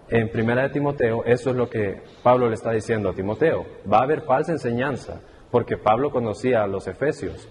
en 0.09 0.29
Primera 0.31 0.63
de 0.63 0.69
Timoteo, 0.69 1.25
eso 1.25 1.51
es 1.51 1.57
lo 1.57 1.71
que 1.71 2.03
Pablo 2.23 2.49
le 2.49 2.55
está 2.55 2.71
diciendo 2.71 3.09
a 3.09 3.15
Timoteo. 3.15 3.65
Va 3.91 3.99
a 3.99 4.03
haber 4.03 4.23
falsa 4.23 4.53
enseñanza, 4.53 5.21
porque 5.53 5.77
Pablo 5.77 6.11
conocía 6.11 6.65
a 6.65 6.67
los 6.67 6.89
efesios. 6.89 7.47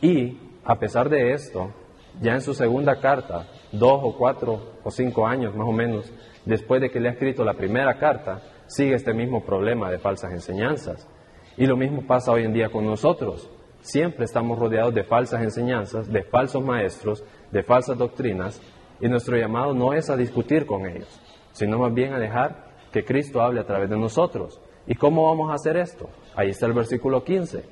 Y 0.00 0.38
a 0.64 0.78
pesar 0.78 1.10
de 1.10 1.32
esto, 1.32 1.72
ya 2.22 2.34
en 2.34 2.40
su 2.40 2.54
segunda 2.54 3.00
carta, 3.00 3.48
dos 3.72 4.00
o 4.02 4.16
cuatro 4.16 4.78
o 4.84 4.90
cinco 4.92 5.26
años 5.26 5.54
más 5.54 5.66
o 5.68 5.72
menos 5.72 6.10
después 6.44 6.80
de 6.80 6.88
que 6.88 7.00
le 7.00 7.08
ha 7.08 7.12
escrito 7.12 7.44
la 7.44 7.54
primera 7.54 7.98
carta, 7.98 8.40
sigue 8.66 8.94
este 8.94 9.12
mismo 9.12 9.44
problema 9.44 9.90
de 9.90 9.98
falsas 9.98 10.32
enseñanzas. 10.32 11.08
Y 11.56 11.66
lo 11.66 11.76
mismo 11.76 12.06
pasa 12.06 12.30
hoy 12.30 12.44
en 12.44 12.52
día 12.52 12.70
con 12.70 12.86
nosotros. 12.86 13.50
Siempre 13.80 14.24
estamos 14.24 14.56
rodeados 14.56 14.94
de 14.94 15.02
falsas 15.02 15.42
enseñanzas, 15.42 16.10
de 16.10 16.22
falsos 16.22 16.62
maestros, 16.62 17.24
de 17.50 17.64
falsas 17.64 17.98
doctrinas, 17.98 18.62
y 19.00 19.08
nuestro 19.08 19.36
llamado 19.36 19.74
no 19.74 19.92
es 19.92 20.08
a 20.10 20.16
discutir 20.16 20.64
con 20.64 20.86
ellos, 20.86 21.20
sino 21.52 21.78
más 21.78 21.92
bien 21.92 22.14
a 22.14 22.20
dejar 22.20 22.66
que 22.92 23.04
Cristo 23.04 23.42
hable 23.42 23.60
a 23.60 23.66
través 23.66 23.90
de 23.90 23.98
nosotros. 23.98 24.60
¿Y 24.86 24.94
cómo 24.94 25.28
vamos 25.28 25.50
a 25.50 25.54
hacer 25.54 25.76
esto? 25.76 26.08
Ahí 26.34 26.50
está 26.50 26.66
el 26.66 26.72
versículo 26.72 27.24
15. 27.24 27.64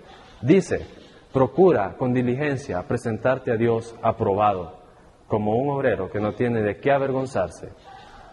Dice, 0.42 0.86
procura 1.32 1.96
con 1.96 2.12
diligencia 2.12 2.82
presentarte 2.86 3.52
a 3.52 3.56
Dios 3.56 3.94
aprobado, 4.02 4.80
como 5.28 5.56
un 5.56 5.70
obrero 5.70 6.10
que 6.10 6.20
no 6.20 6.34
tiene 6.34 6.62
de 6.62 6.78
qué 6.78 6.90
avergonzarse, 6.90 7.70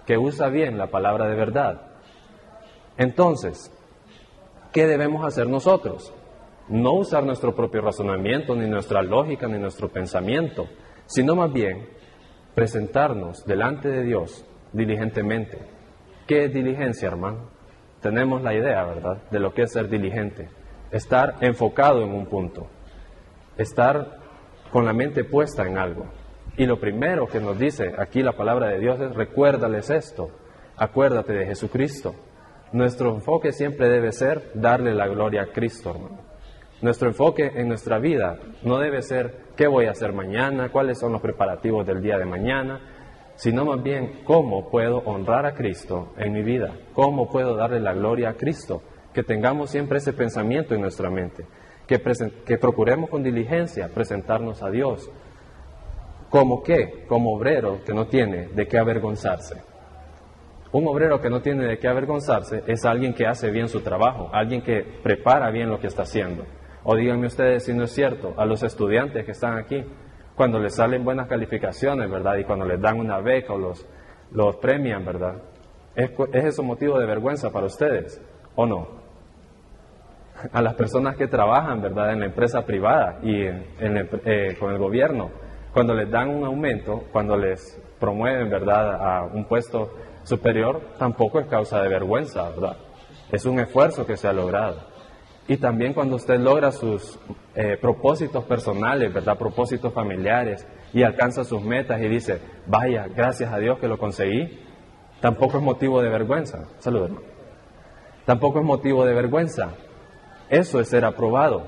que 0.05 0.17
usa 0.17 0.49
bien 0.49 0.77
la 0.77 0.87
palabra 0.87 1.27
de 1.27 1.35
verdad. 1.35 1.81
Entonces, 2.97 3.71
¿qué 4.71 4.87
debemos 4.87 5.25
hacer 5.25 5.47
nosotros? 5.47 6.13
No 6.67 6.93
usar 6.93 7.23
nuestro 7.23 7.55
propio 7.55 7.81
razonamiento, 7.81 8.55
ni 8.55 8.67
nuestra 8.67 9.01
lógica, 9.03 9.47
ni 9.47 9.59
nuestro 9.59 9.89
pensamiento, 9.89 10.67
sino 11.05 11.35
más 11.35 11.51
bien 11.51 11.87
presentarnos 12.55 13.45
delante 13.45 13.89
de 13.89 14.03
Dios 14.03 14.45
diligentemente. 14.73 15.59
¿Qué 16.27 16.45
es 16.45 16.53
diligencia, 16.53 17.07
hermano? 17.07 17.60
Tenemos 18.01 18.41
la 18.41 18.53
idea, 18.53 18.83
¿verdad?, 18.83 19.17
de 19.29 19.39
lo 19.39 19.53
que 19.53 19.63
es 19.63 19.71
ser 19.71 19.87
diligente. 19.87 20.49
Estar 20.91 21.35
enfocado 21.41 22.03
en 22.03 22.11
un 22.11 22.25
punto. 22.25 22.67
Estar 23.57 24.17
con 24.71 24.85
la 24.85 24.93
mente 24.93 25.23
puesta 25.23 25.67
en 25.67 25.77
algo. 25.77 26.05
Y 26.57 26.65
lo 26.65 26.79
primero 26.79 27.27
que 27.27 27.39
nos 27.39 27.57
dice 27.57 27.93
aquí 27.97 28.23
la 28.23 28.33
palabra 28.33 28.67
de 28.67 28.79
Dios 28.79 28.99
es 28.99 29.15
recuérdales 29.15 29.89
esto. 29.89 30.31
Acuérdate 30.77 31.33
de 31.33 31.45
Jesucristo. 31.45 32.15
Nuestro 32.73 33.13
enfoque 33.13 33.51
siempre 33.51 33.89
debe 33.89 34.11
ser 34.11 34.51
darle 34.53 34.93
la 34.93 35.07
gloria 35.07 35.43
a 35.43 35.47
Cristo, 35.47 35.91
hermano. 35.91 36.19
Nuestro 36.81 37.09
enfoque 37.09 37.51
en 37.55 37.67
nuestra 37.67 37.99
vida 37.99 38.39
no 38.63 38.79
debe 38.79 39.01
ser 39.01 39.35
qué 39.55 39.67
voy 39.67 39.85
a 39.85 39.91
hacer 39.91 40.13
mañana, 40.13 40.69
cuáles 40.69 40.97
son 40.97 41.11
los 41.11 41.21
preparativos 41.21 41.85
del 41.85 42.01
día 42.01 42.17
de 42.17 42.25
mañana, 42.25 42.79
sino 43.41 43.65
más 43.65 43.81
bien 43.81 44.21
cómo 44.23 44.69
puedo 44.69 44.99
honrar 44.99 45.47
a 45.47 45.55
Cristo 45.55 46.13
en 46.15 46.31
mi 46.31 46.43
vida, 46.43 46.75
cómo 46.93 47.27
puedo 47.27 47.55
darle 47.55 47.79
la 47.79 47.91
gloria 47.91 48.29
a 48.29 48.33
Cristo, 48.33 48.83
que 49.11 49.23
tengamos 49.23 49.71
siempre 49.71 49.97
ese 49.97 50.13
pensamiento 50.13 50.75
en 50.75 50.81
nuestra 50.81 51.09
mente, 51.09 51.47
que, 51.87 51.99
que 52.45 52.59
procuremos 52.59 53.09
con 53.09 53.23
diligencia 53.23 53.89
presentarnos 53.91 54.61
a 54.61 54.69
Dios. 54.69 55.09
¿Como 56.29 56.61
qué? 56.61 57.03
Como 57.07 57.33
obrero 57.33 57.83
que 57.83 57.95
no 57.95 58.05
tiene 58.05 58.49
de 58.49 58.67
qué 58.67 58.77
avergonzarse. 58.77 59.55
Un 60.71 60.87
obrero 60.87 61.19
que 61.19 61.31
no 61.31 61.41
tiene 61.41 61.65
de 61.65 61.79
qué 61.79 61.87
avergonzarse 61.87 62.61
es 62.67 62.85
alguien 62.85 63.15
que 63.15 63.25
hace 63.25 63.49
bien 63.49 63.69
su 63.69 63.81
trabajo, 63.81 64.29
alguien 64.31 64.61
que 64.61 64.85
prepara 65.01 65.49
bien 65.49 65.67
lo 65.67 65.79
que 65.79 65.87
está 65.87 66.03
haciendo. 66.03 66.45
O 66.83 66.95
díganme 66.95 67.25
ustedes 67.25 67.65
si 67.65 67.73
no 67.73 67.85
es 67.85 67.91
cierto, 67.91 68.35
a 68.37 68.45
los 68.45 68.61
estudiantes 68.61 69.25
que 69.25 69.31
están 69.31 69.57
aquí, 69.57 69.83
cuando 70.35 70.59
les 70.59 70.75
salen 70.75 71.03
buenas 71.03 71.27
calificaciones, 71.27 72.09
¿verdad? 72.09 72.37
Y 72.37 72.43
cuando 72.43 72.65
les 72.65 72.79
dan 72.79 72.99
una 72.99 73.19
beca 73.19 73.53
o 73.53 73.57
los, 73.57 73.85
los 74.31 74.55
premian, 74.57 75.05
¿verdad? 75.05 75.35
¿Es, 75.95 76.11
¿Es 76.33 76.45
eso 76.45 76.63
motivo 76.63 76.97
de 76.99 77.05
vergüenza 77.05 77.51
para 77.51 77.65
ustedes 77.65 78.21
o 78.55 78.65
no? 78.65 78.87
A 80.53 80.61
las 80.61 80.73
personas 80.73 81.17
que 81.17 81.27
trabajan, 81.27 81.81
¿verdad? 81.81 82.13
En 82.13 82.21
la 82.21 82.25
empresa 82.25 82.65
privada 82.65 83.19
y 83.21 83.43
eh, 83.43 84.55
con 84.59 84.71
el 84.71 84.77
gobierno, 84.79 85.29
cuando 85.73 85.93
les 85.93 86.09
dan 86.09 86.29
un 86.29 86.43
aumento, 86.43 87.03
cuando 87.11 87.37
les 87.37 87.79
promueven, 87.99 88.49
¿verdad? 88.49 88.95
A 88.95 89.23
un 89.23 89.45
puesto 89.45 89.93
superior 90.23 90.81
tampoco 90.97 91.39
es 91.39 91.47
causa 91.47 91.81
de 91.81 91.89
vergüenza, 91.89 92.49
¿verdad? 92.49 92.77
Es 93.31 93.45
un 93.45 93.59
esfuerzo 93.59 94.05
que 94.05 94.17
se 94.17 94.27
ha 94.27 94.33
logrado. 94.33 94.77
Y 95.47 95.57
también 95.57 95.93
cuando 95.93 96.15
usted 96.15 96.39
logra 96.39 96.71
sus 96.71 97.19
eh, 97.53 97.77
propósitos 97.79 98.45
personales, 98.45 99.13
¿verdad? 99.13 99.37
Propósitos 99.37 99.93
familiares 99.93 100.65
y 100.93 101.03
alcanza 101.03 101.43
sus 101.43 101.61
metas 101.61 102.01
y 102.01 102.07
dice, 102.07 102.39
vaya, 102.67 103.07
gracias 103.07 103.51
a 103.51 103.57
Dios 103.57 103.79
que 103.79 103.87
lo 103.87 103.97
conseguí, 103.97 104.59
tampoco 105.19 105.57
es 105.57 105.63
motivo 105.63 106.01
de 106.01 106.09
vergüenza. 106.09 106.69
Saludos. 106.79 107.11
Tampoco 108.25 108.59
es 108.59 108.65
motivo 108.65 109.05
de 109.05 109.13
vergüenza. 109.13 109.73
Eso 110.49 110.79
es 110.79 110.89
ser 110.89 111.05
aprobado. 111.05 111.63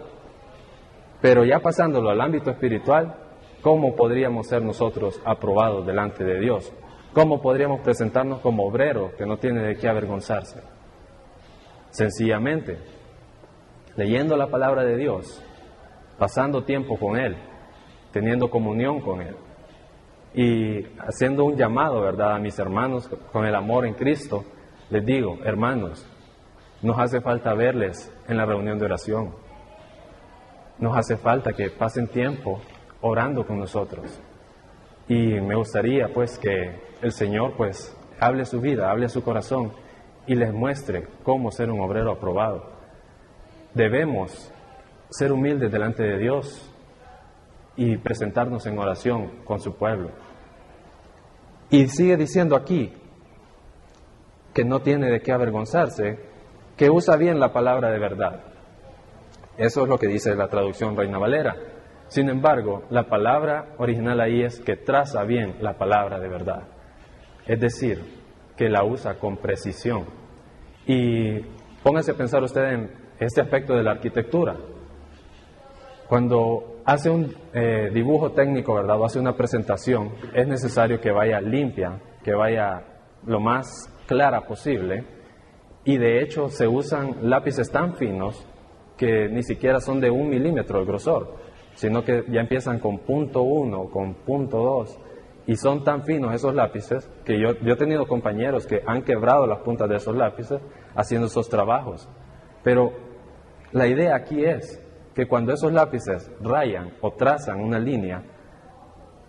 Pero 1.22 1.46
ya 1.46 1.60
pasándolo 1.60 2.10
al 2.10 2.22
ámbito 2.22 2.50
espiritual, 2.52 3.16
¿cómo 3.62 3.96
podríamos 3.96 4.48
ser 4.48 4.62
nosotros 4.62 5.22
aprobados 5.26 5.86
delante 5.86 6.24
de 6.24 6.40
Dios? 6.40 6.74
¿Cómo 7.14 7.42
podríamos 7.42 7.82
presentarnos 7.82 8.40
como 8.40 8.66
obreros 8.66 9.14
que 9.14 9.26
no 9.26 9.38
tiene 9.38 9.62
de 9.62 9.76
qué 9.76 9.88
avergonzarse? 9.88 10.62
Sencillamente, 11.92 12.80
leyendo 13.96 14.36
la 14.36 14.48
palabra 14.48 14.84
de 14.84 14.98
Dios, 14.98 15.44
pasando 16.18 16.64
tiempo 16.64 16.98
con 16.98 17.18
Él, 17.18 17.36
teniendo 18.12 18.50
comunión 18.50 19.02
con 19.02 19.22
Él 19.22 19.36
y 20.34 20.84
haciendo 21.00 21.46
un 21.46 21.56
llamado, 21.56 22.02
¿verdad?, 22.02 22.36
a 22.36 22.40
mis 22.40 22.58
hermanos 22.58 23.08
con 23.32 23.46
el 23.46 23.56
amor 23.56 23.86
en 23.86 23.94
Cristo, 23.94 24.44
les 24.90 25.06
digo, 25.06 25.38
hermanos, 25.44 26.08
nos 26.82 27.00
hace 27.00 27.22
falta 27.22 27.54
verles 27.54 28.12
en 28.28 28.38
la 28.38 28.46
reunión 28.46 28.80
de 28.80 28.86
oración. 28.86 29.34
Nos 30.80 30.98
hace 30.98 31.18
falta 31.18 31.54
que 31.54 31.70
pasen 31.70 32.08
tiempo 32.08 32.60
orando 33.02 33.46
con 33.46 33.60
nosotros. 33.60 34.20
Y 35.08 35.40
me 35.40 35.56
gustaría 35.56 36.10
pues 36.14 36.40
que 36.40 36.82
el 37.02 37.12
Señor 37.12 37.54
pues 37.56 37.96
hable 38.20 38.46
su 38.46 38.60
vida, 38.60 38.90
hable 38.90 39.10
su 39.10 39.24
corazón 39.24 39.72
y 40.26 40.36
les 40.36 40.52
muestre 40.52 41.08
cómo 41.24 41.52
ser 41.52 41.70
un 41.70 41.80
obrero 41.80 42.12
aprobado. 42.12 42.72
Debemos 43.74 44.52
ser 45.14 45.32
humildes 45.32 45.72
delante 45.72 46.02
de 46.04 46.18
Dios 46.18 46.74
y 47.76 47.98
presentarnos 47.98 48.66
en 48.66 48.80
oración 48.80 49.44
con 49.44 49.60
su 49.60 49.76
pueblo. 49.76 50.10
Y 51.70 51.88
sigue 51.88 52.18
diciendo 52.18 52.56
aquí 52.56 52.92
que 54.54 54.64
no 54.64 54.82
tiene 54.82 55.10
de 55.10 55.22
qué 55.22 55.32
avergonzarse, 55.32 56.20
que 56.76 56.90
usa 56.90 57.16
bien 57.16 57.40
la 57.40 57.54
palabra 57.54 57.92
de 57.92 58.00
verdad. 58.00 58.42
Eso 59.58 59.84
es 59.84 59.90
lo 59.90 60.00
que 60.00 60.08
dice 60.08 60.36
la 60.36 60.48
traducción 60.48 60.98
Reina 60.98 61.20
Valera. 61.20 61.56
Sin 62.08 62.30
embargo, 62.30 62.84
la 62.90 63.04
palabra 63.04 63.74
original 63.78 64.20
ahí 64.20 64.42
es 64.42 64.60
que 64.60 64.78
traza 64.78 65.24
bien 65.24 65.58
la 65.62 65.78
palabra 65.78 66.20
de 66.20 66.28
verdad. 66.28 66.64
Es 67.46 67.60
decir, 67.60 68.04
que 68.58 68.70
la 68.70 68.84
usa 68.84 69.16
con 69.20 69.38
precisión. 69.38 70.06
Y 70.86 71.40
póngase 71.84 72.12
a 72.12 72.16
pensar 72.16 72.44
usted 72.44 72.64
en 72.72 72.92
este 73.20 73.42
aspecto 73.42 73.76
de 73.76 73.84
la 73.84 73.92
arquitectura. 73.92 74.56
Cuando 76.08 76.82
hace 76.86 77.10
un 77.10 77.34
eh, 77.54 77.90
dibujo 77.94 78.32
técnico, 78.32 78.76
¿verdad? 78.76 79.00
O 79.00 79.06
hace 79.06 79.20
una 79.20 79.36
presentación, 79.36 80.12
es 80.34 80.48
necesario 80.48 81.00
que 81.00 81.12
vaya 81.12 81.40
limpia, 81.40 82.00
que 82.24 82.34
vaya 82.34 82.84
lo 83.26 83.40
más 83.40 83.90
clara 84.06 84.42
posible. 84.42 85.06
Y 85.86 85.98
de 85.98 86.22
hecho 86.22 86.50
se 86.50 86.68
usan 86.68 87.30
lápices 87.30 87.72
tan 87.72 87.96
finos 87.96 88.48
que 88.98 89.28
ni 89.28 89.44
siquiera 89.44 89.80
son 89.80 90.00
de 90.00 90.10
un 90.10 90.30
milímetro 90.30 90.80
de 90.80 90.86
grosor 90.86 91.44
sino 91.76 92.04
que 92.04 92.24
ya 92.30 92.42
empiezan 92.42 92.80
con 92.80 93.00
punto 93.00 93.42
uno, 93.42 93.86
con 93.90 94.14
punto 94.14 94.58
dos, 94.58 95.00
y 95.46 95.56
son 95.56 95.84
tan 95.84 96.04
finos 96.04 96.34
esos 96.34 96.54
lápices 96.54 97.10
que 97.26 97.40
yo, 97.40 97.54
yo 97.62 97.74
he 97.74 97.78
tenido 97.78 98.08
compañeros 98.08 98.66
que 98.66 98.82
han 98.86 99.04
quebrado 99.04 99.46
las 99.46 99.60
puntas 99.60 99.90
de 99.90 99.98
esos 99.98 100.16
lápices 100.16 100.62
haciendo 100.96 101.28
esos 101.28 101.50
trabajos. 101.50 102.08
Pero 102.64 102.94
la 103.72 103.88
idea 103.88 104.16
aquí 104.16 104.46
es 104.46 104.82
que 105.14 105.28
cuando 105.28 105.54
esos 105.54 105.72
lápices 105.72 106.32
rayan 106.42 106.94
o 107.02 107.12
trazan 107.12 107.60
una 107.60 107.80
línea, 107.80 108.24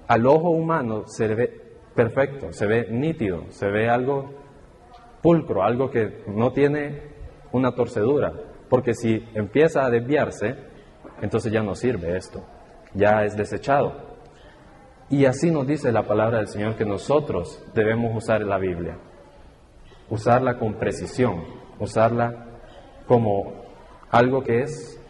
al 0.07 0.26
ojo 0.26 0.50
humano 0.50 1.05
se 1.07 1.35
ve 1.35 1.64
perfecto, 1.95 2.53
se 2.53 2.67
ve 2.67 2.88
nítido, 2.91 3.45
se 3.50 3.69
ve 3.69 3.88
algo 3.88 4.31
pulcro, 5.23 5.62
algo 5.62 5.91
que 5.91 6.23
no 6.26 6.53
tiene 6.53 7.03
una 7.53 7.75
torcedura, 7.75 8.33
porque 8.69 8.95
si 8.95 9.25
empieza 9.35 9.85
a 9.85 9.91
desviarse, 9.91 10.57
entonces 11.23 11.53
ya 11.53 11.62
no 11.62 11.75
sirve 11.75 12.17
esto, 12.17 12.45
ya 12.95 13.25
es 13.25 13.37
desechado. 13.37 14.14
Y 15.09 15.26
así 15.26 15.50
nos 15.50 15.67
dice 15.67 15.93
la 15.93 16.03
palabra 16.03 16.38
del 16.38 16.49
Señor 16.49 16.76
que 16.76 16.85
nosotros 16.85 17.62
debemos 17.75 18.17
usar 18.17 18.43
la 18.43 18.59
Biblia, 18.59 18.99
usarla 20.11 20.59
con 20.59 20.75
precisión, 20.75 21.45
usarla 21.79 22.47
como 23.07 23.64
algo 24.11 24.43
que 24.43 24.62
es 24.62 25.00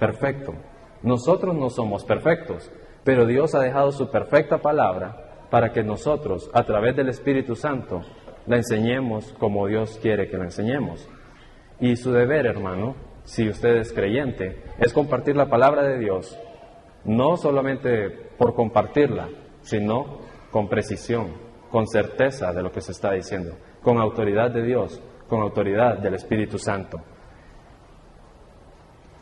perfecto. 0.00 0.54
Nosotros 1.02 1.54
no 1.54 1.70
somos 1.70 2.04
perfectos, 2.04 2.72
pero 3.04 3.26
Dios 3.26 3.54
ha 3.54 3.60
dejado 3.60 3.92
su 3.92 4.10
perfecta 4.10 4.58
palabra 4.58 5.46
para 5.50 5.72
que 5.72 5.84
nosotros, 5.84 6.50
a 6.52 6.64
través 6.64 6.96
del 6.96 7.08
Espíritu 7.08 7.54
Santo, 7.54 8.02
la 8.46 8.56
enseñemos 8.56 9.32
como 9.38 9.68
Dios 9.68 9.98
quiere 10.02 10.28
que 10.28 10.38
la 10.38 10.44
enseñemos. 10.44 11.08
Y 11.78 11.96
su 11.96 12.12
deber, 12.12 12.46
hermano, 12.46 12.96
si 13.24 13.48
usted 13.48 13.76
es 13.76 13.92
creyente, 13.92 14.62
es 14.78 14.92
compartir 14.92 15.36
la 15.36 15.48
palabra 15.48 15.82
de 15.82 15.98
Dios, 15.98 16.38
no 17.04 17.36
solamente 17.36 18.10
por 18.36 18.54
compartirla, 18.54 19.28
sino 19.60 20.18
con 20.50 20.68
precisión, 20.68 21.28
con 21.70 21.86
certeza 21.86 22.52
de 22.52 22.62
lo 22.62 22.72
que 22.72 22.80
se 22.80 22.92
está 22.92 23.12
diciendo, 23.12 23.54
con 23.82 23.98
autoridad 23.98 24.50
de 24.50 24.62
Dios, 24.62 25.00
con 25.28 25.40
autoridad 25.40 25.98
del 25.98 26.14
Espíritu 26.14 26.58
Santo. 26.58 27.00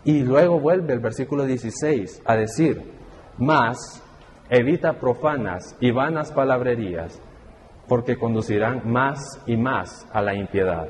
Y 0.05 0.23
luego 0.23 0.61
vuelve 0.61 0.95
el 0.95 1.01
versículo 1.01 1.45
16 1.45 2.23
a 2.25 2.37
decir, 2.37 2.83
más 3.37 4.03
evita 4.51 4.99
profanas 4.99 5.77
y 5.81 5.91
vanas 5.91 6.33
palabrerías, 6.33 7.21
porque 7.89 8.17
conducirán 8.17 8.83
más 8.85 9.43
y 9.47 9.57
más 9.57 10.07
a 10.13 10.23
la 10.23 10.35
impiedad. 10.35 10.89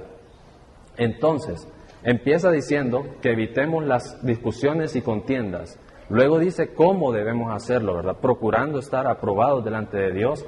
Entonces, 0.97 1.67
Empieza 2.05 2.51
diciendo 2.51 3.17
que 3.21 3.33
evitemos 3.33 3.85
las 3.85 4.25
discusiones 4.25 4.95
y 4.95 5.03
contiendas. 5.03 5.79
Luego 6.09 6.39
dice 6.39 6.73
cómo 6.73 7.13
debemos 7.13 7.53
hacerlo, 7.53 7.95
¿verdad? 7.95 8.17
Procurando 8.21 8.79
estar 8.79 9.07
aprobados 9.07 9.65
delante 9.65 9.99
de 9.99 10.13
Dios, 10.13 10.47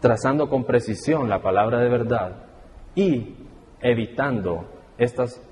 trazando 0.00 0.48
con 0.48 0.64
precisión 0.64 1.28
la 1.28 1.42
palabra 1.42 1.80
de 1.80 1.88
verdad 1.88 2.46
y 2.94 3.34
evitando 3.80 4.66
estas, 4.96 5.42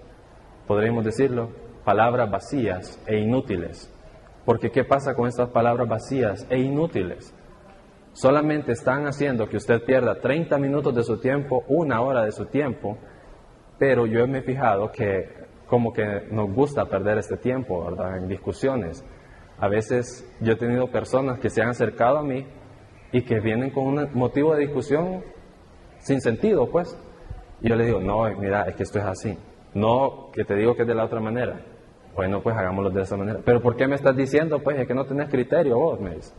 podríamos 0.66 1.04
decirlo, 1.04 1.50
palabras 1.84 2.30
vacías 2.30 3.02
e 3.06 3.18
inútiles. 3.18 3.92
Porque 4.44 4.70
¿qué 4.70 4.84
pasa 4.84 5.14
con 5.14 5.28
estas 5.28 5.50
palabras 5.50 5.88
vacías 5.88 6.46
e 6.50 6.58
inútiles? 6.58 7.34
Solamente 8.12 8.72
están 8.72 9.06
haciendo 9.06 9.48
que 9.48 9.56
usted 9.56 9.84
pierda 9.84 10.20
30 10.20 10.58
minutos 10.58 10.94
de 10.94 11.02
su 11.02 11.18
tiempo, 11.18 11.64
una 11.68 12.02
hora 12.02 12.24
de 12.24 12.32
su 12.32 12.46
tiempo, 12.46 12.98
pero 13.78 14.06
yo 14.06 14.26
me 14.26 14.38
he 14.38 14.42
fijado 14.42 14.90
que 14.92 15.42
como 15.66 15.92
que 15.92 16.26
nos 16.30 16.52
gusta 16.52 16.84
perder 16.84 17.18
este 17.18 17.38
tiempo, 17.38 17.84
¿verdad? 17.84 18.18
En 18.18 18.28
discusiones. 18.28 19.02
A 19.58 19.68
veces 19.68 20.30
yo 20.40 20.52
he 20.52 20.56
tenido 20.56 20.90
personas 20.90 21.38
que 21.38 21.48
se 21.48 21.62
han 21.62 21.70
acercado 21.70 22.18
a 22.18 22.22
mí 22.22 22.46
y 23.12 23.22
que 23.22 23.40
vienen 23.40 23.70
con 23.70 23.84
un 23.86 24.08
motivo 24.12 24.54
de 24.54 24.60
discusión 24.60 25.24
sin 26.00 26.20
sentido, 26.20 26.68
pues. 26.70 26.94
Y 27.62 27.70
yo 27.70 27.76
le 27.76 27.86
digo, 27.86 28.00
no, 28.00 28.24
mira, 28.38 28.64
es 28.64 28.74
que 28.74 28.82
esto 28.82 28.98
es 28.98 29.04
así. 29.04 29.38
No 29.72 30.30
que 30.32 30.44
te 30.44 30.54
digo 30.56 30.74
que 30.74 30.82
es 30.82 30.88
de 30.88 30.94
la 30.94 31.04
otra 31.04 31.20
manera. 31.20 31.60
Bueno, 32.14 32.42
pues 32.42 32.56
hagámoslo 32.56 32.90
de 32.90 33.02
esa 33.02 33.16
manera. 33.16 33.40
Pero 33.44 33.60
¿por 33.60 33.76
qué 33.76 33.86
me 33.86 33.94
estás 33.94 34.16
diciendo, 34.16 34.60
pues, 34.62 34.78
es 34.78 34.86
que 34.86 34.94
no 34.94 35.04
tenés 35.04 35.30
criterio 35.30 35.78
vos, 35.78 36.00
me 36.00 36.14
dice. 36.16 36.32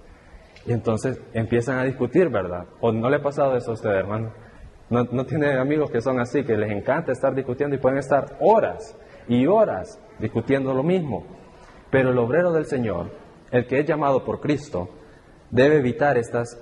Y 0.66 0.72
entonces 0.72 1.20
empiezan 1.34 1.80
a 1.80 1.84
discutir, 1.84 2.30
¿verdad? 2.30 2.66
¿O 2.80 2.92
no 2.92 3.10
le 3.10 3.18
ha 3.18 3.22
pasado 3.22 3.58
eso 3.58 3.72
a 3.72 3.74
usted, 3.74 3.90
hermano? 3.90 4.32
No, 4.90 5.04
no 5.12 5.26
tiene 5.26 5.58
amigos 5.58 5.90
que 5.90 6.02
son 6.02 6.20
así, 6.20 6.44
que 6.44 6.56
les 6.56 6.72
encanta 6.72 7.12
estar 7.12 7.34
discutiendo 7.34 7.76
y 7.76 7.80
pueden 7.80 7.98
estar 7.98 8.38
horas 8.40 8.98
y 9.28 9.46
horas 9.48 10.00
discutiendo 10.20 10.74
lo 10.74 10.84
mismo. 10.84 11.26
Pero 11.90 12.12
el 12.12 12.18
obrero 12.18 12.52
del 12.52 12.66
Señor, 12.66 13.12
el 13.52 13.66
que 13.66 13.80
es 13.80 13.86
llamado 13.86 14.24
por 14.24 14.40
Cristo, 14.40 14.90
debe 15.50 15.78
evitar 15.78 16.18
estas 16.18 16.60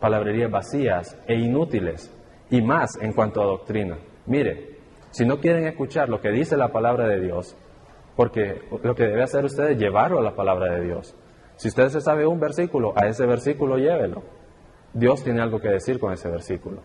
palabrerías 0.00 0.50
vacías 0.50 1.18
e 1.26 1.34
inútiles 1.34 2.14
y 2.50 2.60
más 2.60 2.98
en 3.00 3.12
cuanto 3.12 3.42
a 3.42 3.46
doctrina. 3.46 3.98
Mire, 4.26 4.78
si 5.10 5.24
no 5.24 5.38
quieren 5.40 5.66
escuchar 5.66 6.08
lo 6.08 6.20
que 6.20 6.30
dice 6.30 6.56
la 6.56 6.72
palabra 6.72 7.06
de 7.06 7.20
Dios, 7.20 7.56
porque 8.16 8.62
lo 8.82 8.94
que 8.94 9.04
debe 9.04 9.22
hacer 9.22 9.44
usted 9.44 9.70
es 9.70 9.78
llevarlo 9.78 10.18
a 10.18 10.22
la 10.22 10.34
palabra 10.34 10.74
de 10.74 10.84
Dios. 10.84 11.14
Si 11.56 11.68
usted 11.68 11.88
se 11.88 12.00
sabe 12.00 12.26
un 12.26 12.40
versículo, 12.40 12.92
a 12.96 13.06
ese 13.06 13.26
versículo 13.26 13.76
llévelo. 13.76 14.22
Dios 14.92 15.22
tiene 15.22 15.40
algo 15.40 15.60
que 15.60 15.68
decir 15.68 15.98
con 15.98 16.12
ese 16.12 16.28
versículo. 16.28 16.82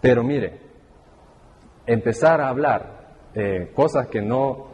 Pero 0.00 0.22
mire, 0.22 0.60
empezar 1.86 2.40
a 2.40 2.48
hablar 2.48 3.14
eh, 3.34 3.70
cosas 3.74 4.08
que 4.08 4.20
no 4.20 4.66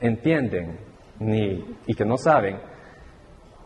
entienden 0.00 0.78
ni, 1.18 1.76
y 1.86 1.94
que 1.94 2.04
no 2.04 2.16
saben 2.16 2.58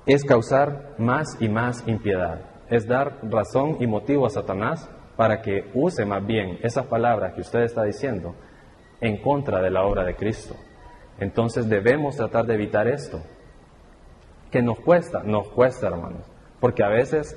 es 0.06 0.24
causar 0.24 0.94
más 0.98 1.36
y 1.40 1.48
más 1.48 1.86
impiedad. 1.86 2.40
Es 2.68 2.86
dar 2.86 3.18
razón 3.22 3.76
y 3.80 3.86
motivo 3.86 4.26
a 4.26 4.30
Satanás 4.30 4.90
para 5.16 5.40
que 5.40 5.70
use 5.74 6.04
más 6.04 6.26
bien 6.26 6.58
esas 6.62 6.86
palabras 6.86 7.34
que 7.34 7.42
usted 7.42 7.60
está 7.60 7.84
diciendo 7.84 8.34
en 9.00 9.22
contra 9.22 9.60
de 9.60 9.70
la 9.70 9.84
obra 9.84 10.04
de 10.04 10.16
Cristo. 10.16 10.56
Entonces 11.18 11.68
debemos 11.68 12.16
tratar 12.16 12.46
de 12.46 12.54
evitar 12.54 12.88
esto. 12.88 13.20
Que 14.50 14.62
nos 14.62 14.78
cuesta, 14.80 15.22
nos 15.24 15.48
cuesta, 15.48 15.88
hermanos, 15.88 16.22
porque 16.60 16.84
a 16.84 16.88
veces 16.88 17.36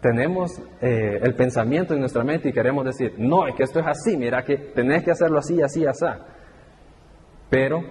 tenemos 0.00 0.58
eh, 0.80 1.20
el 1.22 1.34
pensamiento 1.34 1.94
en 1.94 2.00
nuestra 2.00 2.24
mente 2.24 2.48
y 2.48 2.52
queremos 2.52 2.84
decir, 2.84 3.14
no, 3.18 3.46
es 3.46 3.54
que 3.54 3.64
esto 3.64 3.80
es 3.80 3.86
así, 3.86 4.16
mira 4.16 4.44
que 4.44 4.56
tenés 4.56 5.04
que 5.04 5.10
hacerlo 5.10 5.38
así, 5.38 5.60
así, 5.62 5.86
así. 5.86 6.06
Pero 7.50 7.82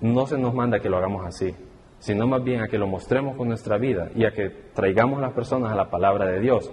no 0.00 0.26
se 0.26 0.38
nos 0.38 0.54
manda 0.54 0.80
que 0.80 0.88
lo 0.88 0.96
hagamos 0.96 1.26
así, 1.26 1.54
sino 1.98 2.26
más 2.26 2.42
bien 2.42 2.62
a 2.62 2.68
que 2.68 2.78
lo 2.78 2.86
mostremos 2.86 3.36
con 3.36 3.48
nuestra 3.48 3.78
vida 3.78 4.10
y 4.14 4.24
a 4.24 4.30
que 4.30 4.50
traigamos 4.74 5.20
las 5.20 5.34
personas 5.34 5.72
a 5.72 5.76
la 5.76 5.90
palabra 5.90 6.26
de 6.26 6.40
Dios, 6.40 6.70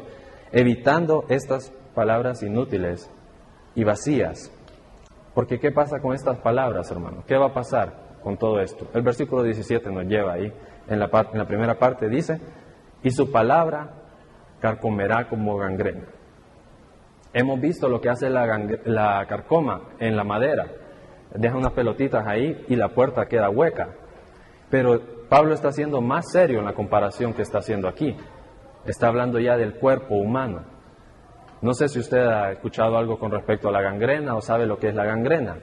evitando 0.52 1.26
estas 1.30 1.72
palabras 1.94 2.42
inútiles 2.42 3.10
y 3.76 3.84
vacías. 3.84 4.52
Porque 5.34 5.60
¿qué 5.60 5.72
pasa 5.72 6.00
con 6.00 6.14
estas 6.14 6.38
palabras, 6.40 6.90
hermano? 6.92 7.24
¿Qué 7.28 7.38
va 7.38 7.48
a 7.48 7.54
pasar 7.54 8.20
con 8.22 8.38
todo 8.38 8.60
esto? 8.60 8.88
El 8.94 9.02
versículo 9.02 9.44
17 9.44 9.92
nos 9.92 10.06
lleva 10.06 10.34
ahí, 10.34 10.54
en 10.88 11.00
la, 11.00 11.10
la 11.34 11.46
primera 11.46 11.80
parte 11.80 12.10
dice, 12.10 12.40
y 13.02 13.12
su 13.12 13.32
palabra 13.32 13.90
carcomerá 14.60 15.28
como 15.28 15.58
gangrena. 15.58 16.06
Hemos 17.34 17.60
visto 17.60 17.90
lo 17.90 18.00
que 18.00 18.10
hace 18.10 18.30
la, 18.30 19.26
carcoma 19.28 19.82
en 20.00 20.16
la 20.16 20.24
madera. 20.24 20.68
Deja 21.34 21.58
unas 21.58 21.74
pelotitas 21.74 22.28
ahí 22.28 22.64
y 22.70 22.76
la 22.76 22.90
puerta 22.90 23.26
queda 23.26 23.50
hueca. 23.50 23.90
Pero 24.70 25.02
Pablo 25.30 25.56
está 25.56 25.72
siendo 25.72 26.00
más 26.00 26.32
serio 26.32 26.60
en 26.60 26.66
la 26.66 26.74
comparación 26.74 27.34
que 27.34 27.42
está 27.42 27.58
haciendo 27.58 27.88
aquí. 27.88 28.16
Está 28.86 29.08
hablando 29.08 29.40
ya 29.40 29.58
del 29.58 29.74
cuerpo 29.76 30.16
humano. 30.16 30.62
No 31.64 31.74
sé 31.74 31.88
si 31.88 32.00
usted 32.00 32.20
ha 32.20 32.52
escuchado 32.52 32.96
algo 32.98 33.18
con 33.18 33.32
respecto 33.32 33.70
a 33.70 33.72
la 33.72 33.82
gangrena 33.82 34.36
o 34.36 34.42
sabe 34.42 34.68
lo 34.68 34.78
que 34.78 34.90
es 34.90 34.96
la 34.96 35.06
gangrena. 35.06 35.58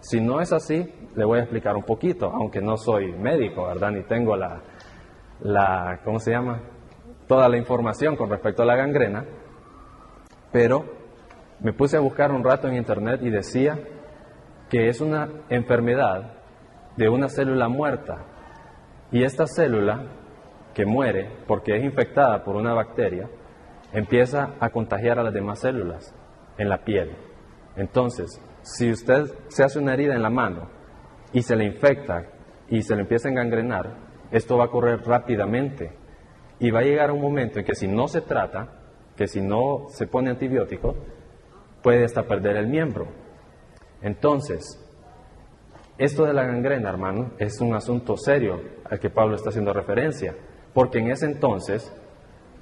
Si 0.00 0.20
no 0.20 0.42
es 0.42 0.52
así, 0.52 0.92
le 1.16 1.24
voy 1.24 1.38
a 1.38 1.42
explicar 1.42 1.74
un 1.74 1.84
poquito, 1.84 2.26
aunque 2.26 2.60
no 2.60 2.76
soy 2.76 3.12
médico, 3.12 3.66
¿verdad? 3.66 3.90
Ni 3.92 4.02
tengo 4.02 4.36
la, 4.36 4.60
la 5.40 6.00
¿cómo 6.04 6.18
se 6.18 6.32
llama? 6.32 6.60
toda 7.26 7.48
la 7.48 7.56
información 7.56 8.16
con 8.16 8.30
respecto 8.30 8.62
a 8.62 8.66
la 8.66 8.76
gangrena, 8.76 9.24
pero 10.52 10.84
me 11.60 11.72
puse 11.72 11.96
a 11.96 12.00
buscar 12.00 12.32
un 12.32 12.44
rato 12.44 12.68
en 12.68 12.74
internet 12.74 13.20
y 13.22 13.30
decía 13.30 13.78
que 14.68 14.88
es 14.88 15.00
una 15.00 15.28
enfermedad 15.48 16.34
de 16.96 17.08
una 17.08 17.28
célula 17.28 17.68
muerta. 17.68 18.26
Y 19.10 19.22
esta 19.22 19.46
célula 19.46 20.02
que 20.74 20.84
muere 20.84 21.30
porque 21.46 21.76
es 21.76 21.84
infectada 21.84 22.42
por 22.44 22.56
una 22.56 22.74
bacteria, 22.74 23.28
empieza 23.94 24.56
a 24.60 24.70
contagiar 24.70 25.18
a 25.18 25.22
las 25.22 25.32
demás 25.32 25.60
células 25.60 26.14
en 26.58 26.68
la 26.68 26.84
piel. 26.84 27.12
Entonces, 27.76 28.40
si 28.62 28.90
usted 28.90 29.26
se 29.48 29.64
hace 29.64 29.78
una 29.78 29.94
herida 29.94 30.14
en 30.14 30.22
la 30.22 30.30
mano 30.30 30.68
y 31.32 31.42
se 31.42 31.56
le 31.56 31.64
infecta 31.64 32.26
y 32.68 32.82
se 32.82 32.94
le 32.94 33.02
empieza 33.02 33.28
a 33.28 33.30
engangrenar, 33.30 33.96
esto 34.30 34.58
va 34.58 34.64
a 34.64 34.70
correr 34.70 35.00
rápidamente 35.06 35.92
y 36.58 36.70
va 36.70 36.80
a 36.80 36.84
llegar 36.84 37.12
un 37.12 37.20
momento 37.20 37.60
en 37.60 37.64
que 37.64 37.74
si 37.74 37.86
no 37.86 38.08
se 38.08 38.20
trata, 38.20 38.68
que 39.16 39.28
si 39.28 39.40
no 39.40 39.86
se 39.88 40.06
pone 40.06 40.30
antibiótico, 40.30 40.96
puede 41.82 42.04
hasta 42.04 42.24
perder 42.24 42.56
el 42.56 42.66
miembro. 42.66 43.06
Entonces, 44.02 44.80
esto 45.98 46.24
de 46.24 46.32
la 46.32 46.44
gangrena, 46.44 46.90
hermano, 46.90 47.32
es 47.38 47.60
un 47.60 47.74
asunto 47.74 48.16
serio 48.16 48.60
al 48.90 48.98
que 48.98 49.10
Pablo 49.10 49.36
está 49.36 49.50
haciendo 49.50 49.72
referencia, 49.72 50.34
porque 50.72 50.98
en 50.98 51.10
ese 51.10 51.26
entonces 51.26 51.92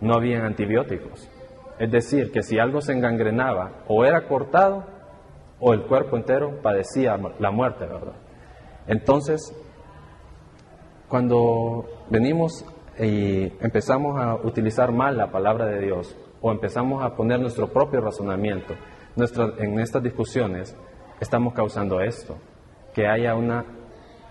no 0.02 0.14
habían 0.14 0.44
antibióticos. 0.44 1.30
Es 1.78 1.90
decir, 1.90 2.30
que 2.30 2.42
si 2.42 2.58
algo 2.58 2.82
se 2.82 2.92
engangrenaba, 2.92 3.84
o 3.88 4.04
era 4.04 4.28
cortado, 4.28 4.84
o 5.58 5.72
el 5.72 5.82
cuerpo 5.84 6.16
entero 6.16 6.60
padecía 6.60 7.16
la 7.38 7.50
muerte, 7.50 7.86
¿verdad? 7.86 8.16
Entonces, 8.86 9.54
cuando 11.08 11.84
venimos 12.10 12.64
y 12.98 13.44
empezamos 13.64 14.20
a 14.20 14.34
utilizar 14.34 14.92
mal 14.92 15.16
la 15.16 15.30
palabra 15.30 15.66
de 15.66 15.80
Dios 15.80 16.16
o 16.40 16.50
empezamos 16.50 17.02
a 17.04 17.14
poner 17.14 17.40
nuestro 17.40 17.68
propio 17.68 18.00
razonamiento 18.00 18.74
en 19.16 19.78
estas 19.78 20.02
discusiones, 20.02 20.76
estamos 21.20 21.54
causando 21.54 22.00
esto, 22.00 22.36
que 22.92 23.06
haya 23.06 23.36
una, 23.36 23.64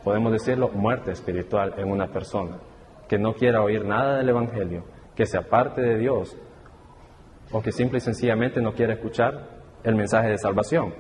podemos 0.04 0.34
decirlo, 0.34 0.70
muerte 0.70 1.12
espiritual 1.12 1.76
en 1.78 1.90
una 1.90 2.08
persona, 2.08 2.58
que 3.08 3.18
no 3.18 3.34
quiera 3.34 3.62
oír 3.62 3.86
nada 3.86 4.18
del 4.18 4.30
Evangelio, 4.30 4.84
que 5.22 5.28
se 5.28 5.38
aparte 5.38 5.82
de 5.82 6.00
Dios 6.00 6.36
o 7.52 7.62
que 7.62 7.72
simple 7.72 8.00
y 8.00 8.02
sencillamente 8.02 8.60
no 8.60 8.74
quiera 8.74 8.94
escuchar 8.94 9.50
el 9.84 9.94
mensaje 9.94 10.30
de 10.30 10.40
salvación. 10.40 10.96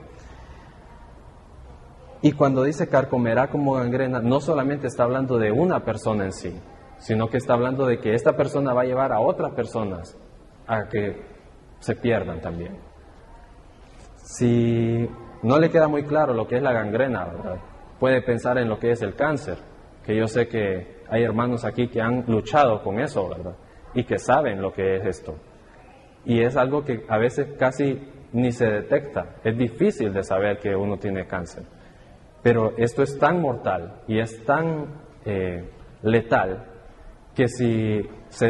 Y 2.21 2.33
cuando 2.33 2.61
dice 2.61 2.87
carcomerá 2.87 3.47
como 3.47 3.73
gangrena, 3.73 4.19
no 4.19 4.39
solamente 4.39 4.85
está 4.85 5.05
hablando 5.05 5.39
de 5.39 5.51
una 5.51 5.83
persona 5.83 6.25
en 6.25 6.33
sí, 6.33 6.53
sino 6.99 7.29
que 7.29 7.37
está 7.37 7.53
hablando 7.53 7.87
de 7.87 7.97
que 7.97 8.13
esta 8.13 8.37
persona 8.37 8.75
va 8.75 8.81
a 8.81 8.85
llevar 8.85 9.11
a 9.11 9.21
otras 9.21 9.53
personas 9.53 10.15
a 10.67 10.87
que 10.87 11.19
se 11.79 11.95
pierdan 11.95 12.41
también. 12.41 12.77
Si 14.17 15.09
no 15.41 15.57
le 15.57 15.71
queda 15.71 15.87
muy 15.87 16.03
claro 16.03 16.35
lo 16.35 16.47
que 16.47 16.57
es 16.57 16.61
la 16.61 16.73
gangrena, 16.73 17.27
puede 17.99 18.21
pensar 18.21 18.59
en 18.59 18.69
lo 18.69 18.77
que 18.77 18.91
es 18.91 19.01
el 19.01 19.15
cáncer, 19.15 19.57
que 20.05 20.15
yo 20.15 20.27
sé 20.27 20.47
que 20.47 21.01
hay 21.09 21.23
hermanos 21.23 21.65
aquí 21.65 21.87
que 21.87 22.01
han 22.01 22.23
luchado 22.27 22.83
con 22.83 22.99
eso, 22.99 23.27
¿verdad? 23.27 23.55
Y 23.93 24.03
que 24.03 24.17
saben 24.17 24.61
lo 24.61 24.71
que 24.71 24.97
es 24.97 25.05
esto. 25.05 25.35
Y 26.25 26.41
es 26.41 26.55
algo 26.55 26.83
que 26.83 27.03
a 27.09 27.17
veces 27.17 27.47
casi 27.57 27.99
ni 28.33 28.51
se 28.51 28.65
detecta. 28.65 29.35
Es 29.43 29.57
difícil 29.57 30.13
de 30.13 30.23
saber 30.23 30.59
que 30.59 30.75
uno 30.75 30.97
tiene 30.97 31.25
cáncer. 31.25 31.63
Pero 32.41 32.73
esto 32.77 33.03
es 33.03 33.17
tan 33.19 33.41
mortal 33.41 34.01
y 34.07 34.19
es 34.19 34.43
tan 34.45 34.85
eh, 35.25 35.69
letal 36.01 36.65
que 37.35 37.47
si 37.47 38.01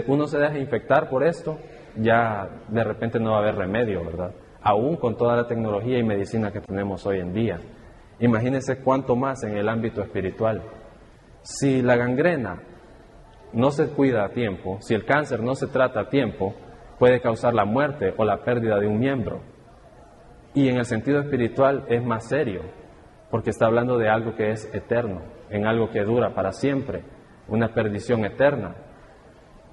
uno 0.08 0.28
se 0.28 0.38
deja 0.40 0.58
infectar 0.58 1.10
por 1.10 1.24
esto, 1.24 1.58
ya 1.98 2.48
de 2.68 2.84
repente 2.84 3.20
no 3.20 3.32
va 3.32 3.38
a 3.38 3.42
haber 3.42 3.56
remedio, 3.56 4.04
¿verdad? 4.06 4.32
Aún 4.62 4.96
con 4.96 5.18
toda 5.18 5.36
la 5.36 5.48
tecnología 5.48 5.98
y 5.98 6.04
medicina 6.04 6.52
que 6.52 6.62
tenemos 6.62 7.06
hoy 7.06 7.20
en 7.20 7.34
día. 7.34 7.60
Imagínense 8.20 8.78
cuánto 8.78 9.16
más 9.16 9.44
en 9.44 9.58
el 9.58 9.68
ámbito 9.68 10.02
espiritual. 10.02 10.62
Si 11.42 11.82
la 11.82 11.96
gangrena 11.96 12.62
no 13.54 13.72
se 13.72 13.88
cuida 13.90 14.26
a 14.26 14.30
tiempo, 14.30 14.78
si 14.82 14.94
el 14.94 15.06
cáncer 15.06 15.42
no 15.42 15.56
se 15.56 15.68
trata 15.68 16.02
a 16.02 16.10
tiempo, 16.10 16.54
puede 16.98 17.20
causar 17.20 17.54
la 17.54 17.66
muerte 17.66 18.14
o 18.18 18.24
la 18.24 18.44
pérdida 18.44 18.80
de 18.80 18.88
un 18.88 19.00
miembro. 19.00 19.42
Y 20.54 20.70
en 20.70 20.78
el 20.78 20.86
sentido 20.86 21.20
espiritual 21.20 21.86
es 21.88 22.04
más 22.04 22.28
serio, 22.28 22.62
porque 23.30 23.50
está 23.50 23.66
hablando 23.66 23.98
de 23.98 24.10
algo 24.10 24.36
que 24.36 24.52
es 24.52 24.74
eterno, 24.74 25.22
en 25.50 25.66
algo 25.66 25.90
que 25.90 26.04
dura 26.04 26.34
para 26.34 26.52
siempre 26.52 27.04
una 27.48 27.74
perdición 27.74 28.26
eterna. 28.26 28.76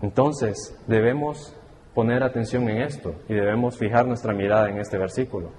Entonces 0.02 0.76
debemos 0.86 1.54
poner 1.94 2.22
atención 2.22 2.68
en 2.68 2.82
esto 2.82 3.14
y 3.28 3.34
debemos 3.34 3.76
fijar 3.76 4.06
nuestra 4.06 4.32
mirada 4.32 4.68
en 4.70 4.78
este 4.78 4.98
versículo, 4.98 5.50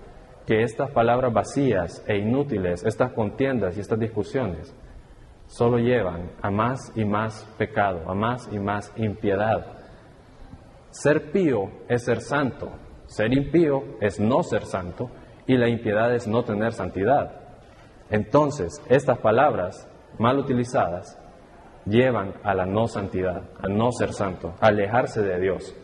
que 0.45 0.63
estas 0.63 0.91
palabras 0.91 1.33
vacías 1.33 2.03
e 2.07 2.17
inútiles, 2.17 2.83
estas 2.85 3.11
contiendas 3.11 3.77
y 3.77 3.81
estas 3.81 3.99
discusiones, 3.99 4.73
solo 5.49 5.79
llevan 5.79 6.29
a 6.41 6.51
más 6.51 6.91
y 6.95 7.03
más 7.03 7.43
pecado, 7.57 8.09
a 8.09 8.13
más 8.13 8.47
y 8.51 8.59
más 8.59 8.93
impiedad. 8.95 9.65
Ser 10.91 11.31
pío 11.31 11.71
es 11.87 12.05
ser 12.05 12.21
santo, 12.21 12.69
ser 13.07 13.33
impío 13.33 13.83
es 13.99 14.19
no 14.19 14.43
ser 14.43 14.65
santo 14.65 15.09
y 15.47 15.57
la 15.57 15.67
impiedad 15.67 16.13
es 16.13 16.27
no 16.27 16.43
tener 16.43 16.73
santidad. 16.73 17.31
Entonces, 18.11 18.81
estas 18.89 19.17
palabras 19.17 19.87
mal 20.19 20.37
utilizadas 20.37 21.17
llevan 21.85 22.35
a 22.43 22.53
la 22.53 22.67
no 22.67 22.87
santidad, 22.87 23.41
a 23.61 23.67
no 23.67 23.91
ser 23.91 24.13
santo, 24.13 24.53
a 24.61 24.67
alejarse 24.67 25.23
de 25.23 25.39
Dios. 25.39 25.75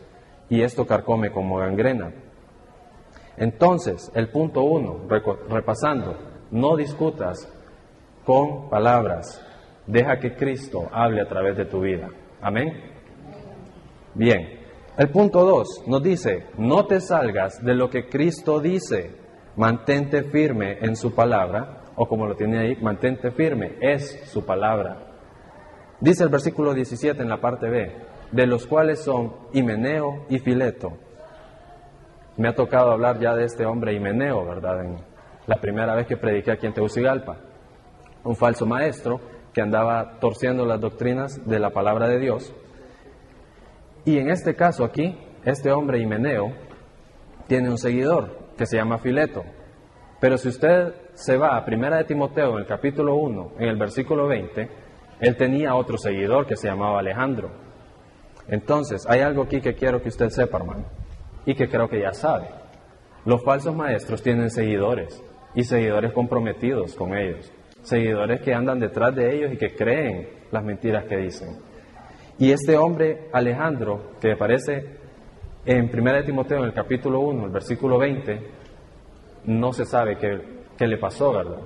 Y 0.48 0.62
esto 0.62 0.86
carcome 0.86 1.32
como 1.32 1.58
gangrena. 1.58 2.12
Entonces, 3.36 4.12
el 4.14 4.28
punto 4.28 4.62
uno, 4.62 5.00
repasando, 5.48 6.16
no 6.52 6.76
discutas 6.76 7.52
con 8.24 8.70
palabras, 8.70 9.45
deja 9.86 10.18
que 10.18 10.34
Cristo 10.34 10.88
hable 10.92 11.20
a 11.20 11.28
través 11.28 11.56
de 11.56 11.64
tu 11.64 11.80
vida. 11.80 12.08
Amén. 12.40 12.72
Bien, 14.14 14.60
el 14.96 15.10
punto 15.10 15.44
dos 15.44 15.82
nos 15.86 16.02
dice, 16.02 16.46
no 16.58 16.86
te 16.86 17.00
salgas 17.00 17.62
de 17.62 17.74
lo 17.74 17.90
que 17.90 18.08
Cristo 18.08 18.60
dice, 18.60 19.10
mantente 19.56 20.24
firme 20.24 20.78
en 20.80 20.96
su 20.96 21.14
palabra, 21.14 21.82
o 21.96 22.06
como 22.06 22.26
lo 22.26 22.34
tiene 22.34 22.58
ahí, 22.58 22.76
mantente 22.80 23.30
firme, 23.30 23.76
es 23.80 24.22
su 24.30 24.44
palabra. 24.44 24.98
Dice 26.00 26.24
el 26.24 26.28
versículo 26.28 26.74
17 26.74 27.22
en 27.22 27.28
la 27.28 27.40
parte 27.40 27.68
B, 27.68 27.92
de 28.32 28.46
los 28.46 28.66
cuales 28.66 29.02
son 29.02 29.34
Himeneo 29.52 30.26
y 30.28 30.38
Fileto. 30.38 30.92
Me 32.36 32.48
ha 32.48 32.54
tocado 32.54 32.92
hablar 32.92 33.18
ya 33.18 33.34
de 33.34 33.44
este 33.44 33.64
hombre 33.64 33.94
Himeneo, 33.94 34.44
¿verdad? 34.44 34.84
En 34.84 34.96
la 35.46 35.56
primera 35.56 35.94
vez 35.94 36.06
que 36.06 36.16
prediqué 36.16 36.52
aquí 36.52 36.66
en 36.66 36.74
Tegucigalpa. 36.74 37.38
Un 38.24 38.36
falso 38.36 38.66
maestro 38.66 39.20
que 39.56 39.62
andaba 39.62 40.18
torciendo 40.20 40.66
las 40.66 40.78
doctrinas 40.82 41.48
de 41.48 41.58
la 41.58 41.70
palabra 41.70 42.08
de 42.08 42.18
Dios. 42.18 42.52
Y 44.04 44.18
en 44.18 44.28
este 44.28 44.54
caso 44.54 44.84
aquí, 44.84 45.16
este 45.46 45.72
hombre 45.72 45.98
Himeneo 45.98 46.52
tiene 47.46 47.70
un 47.70 47.78
seguidor 47.78 48.36
que 48.58 48.66
se 48.66 48.76
llama 48.76 48.98
Fileto. 48.98 49.44
Pero 50.20 50.36
si 50.36 50.48
usted 50.48 50.92
se 51.14 51.38
va 51.38 51.56
a 51.56 51.64
Primera 51.64 51.96
de 51.96 52.04
Timoteo 52.04 52.52
en 52.52 52.58
el 52.58 52.66
capítulo 52.66 53.16
1, 53.16 53.52
en 53.58 53.68
el 53.70 53.78
versículo 53.78 54.26
20, 54.26 54.68
él 55.20 55.36
tenía 55.38 55.74
otro 55.74 55.96
seguidor 55.96 56.46
que 56.46 56.56
se 56.56 56.68
llamaba 56.68 56.98
Alejandro. 56.98 57.48
Entonces, 58.48 59.06
hay 59.08 59.20
algo 59.20 59.44
aquí 59.44 59.62
que 59.62 59.72
quiero 59.72 60.02
que 60.02 60.10
usted 60.10 60.28
sepa, 60.28 60.58
hermano, 60.58 60.84
y 61.46 61.54
que 61.54 61.66
creo 61.66 61.88
que 61.88 62.02
ya 62.02 62.12
sabe. 62.12 62.50
Los 63.24 63.42
falsos 63.42 63.74
maestros 63.74 64.20
tienen 64.20 64.50
seguidores 64.50 65.24
y 65.54 65.64
seguidores 65.64 66.12
comprometidos 66.12 66.94
con 66.94 67.16
ellos 67.16 67.50
seguidores 67.86 68.40
que 68.40 68.52
andan 68.52 68.80
detrás 68.80 69.14
de 69.14 69.34
ellos 69.34 69.52
y 69.52 69.56
que 69.56 69.74
creen 69.74 70.28
las 70.50 70.64
mentiras 70.64 71.04
que 71.04 71.16
dicen. 71.16 71.56
Y 72.38 72.50
este 72.50 72.76
hombre, 72.76 73.28
Alejandro, 73.32 74.12
que 74.20 74.32
aparece 74.32 74.98
en 75.64 75.88
1 75.92 76.24
Timoteo, 76.24 76.58
en 76.58 76.64
el 76.64 76.74
capítulo 76.74 77.20
1, 77.20 77.46
el 77.46 77.50
versículo 77.50 77.98
20, 77.98 78.40
no 79.46 79.72
se 79.72 79.84
sabe 79.84 80.18
qué, 80.18 80.40
qué 80.76 80.86
le 80.86 80.98
pasó, 80.98 81.32
¿verdad? 81.32 81.60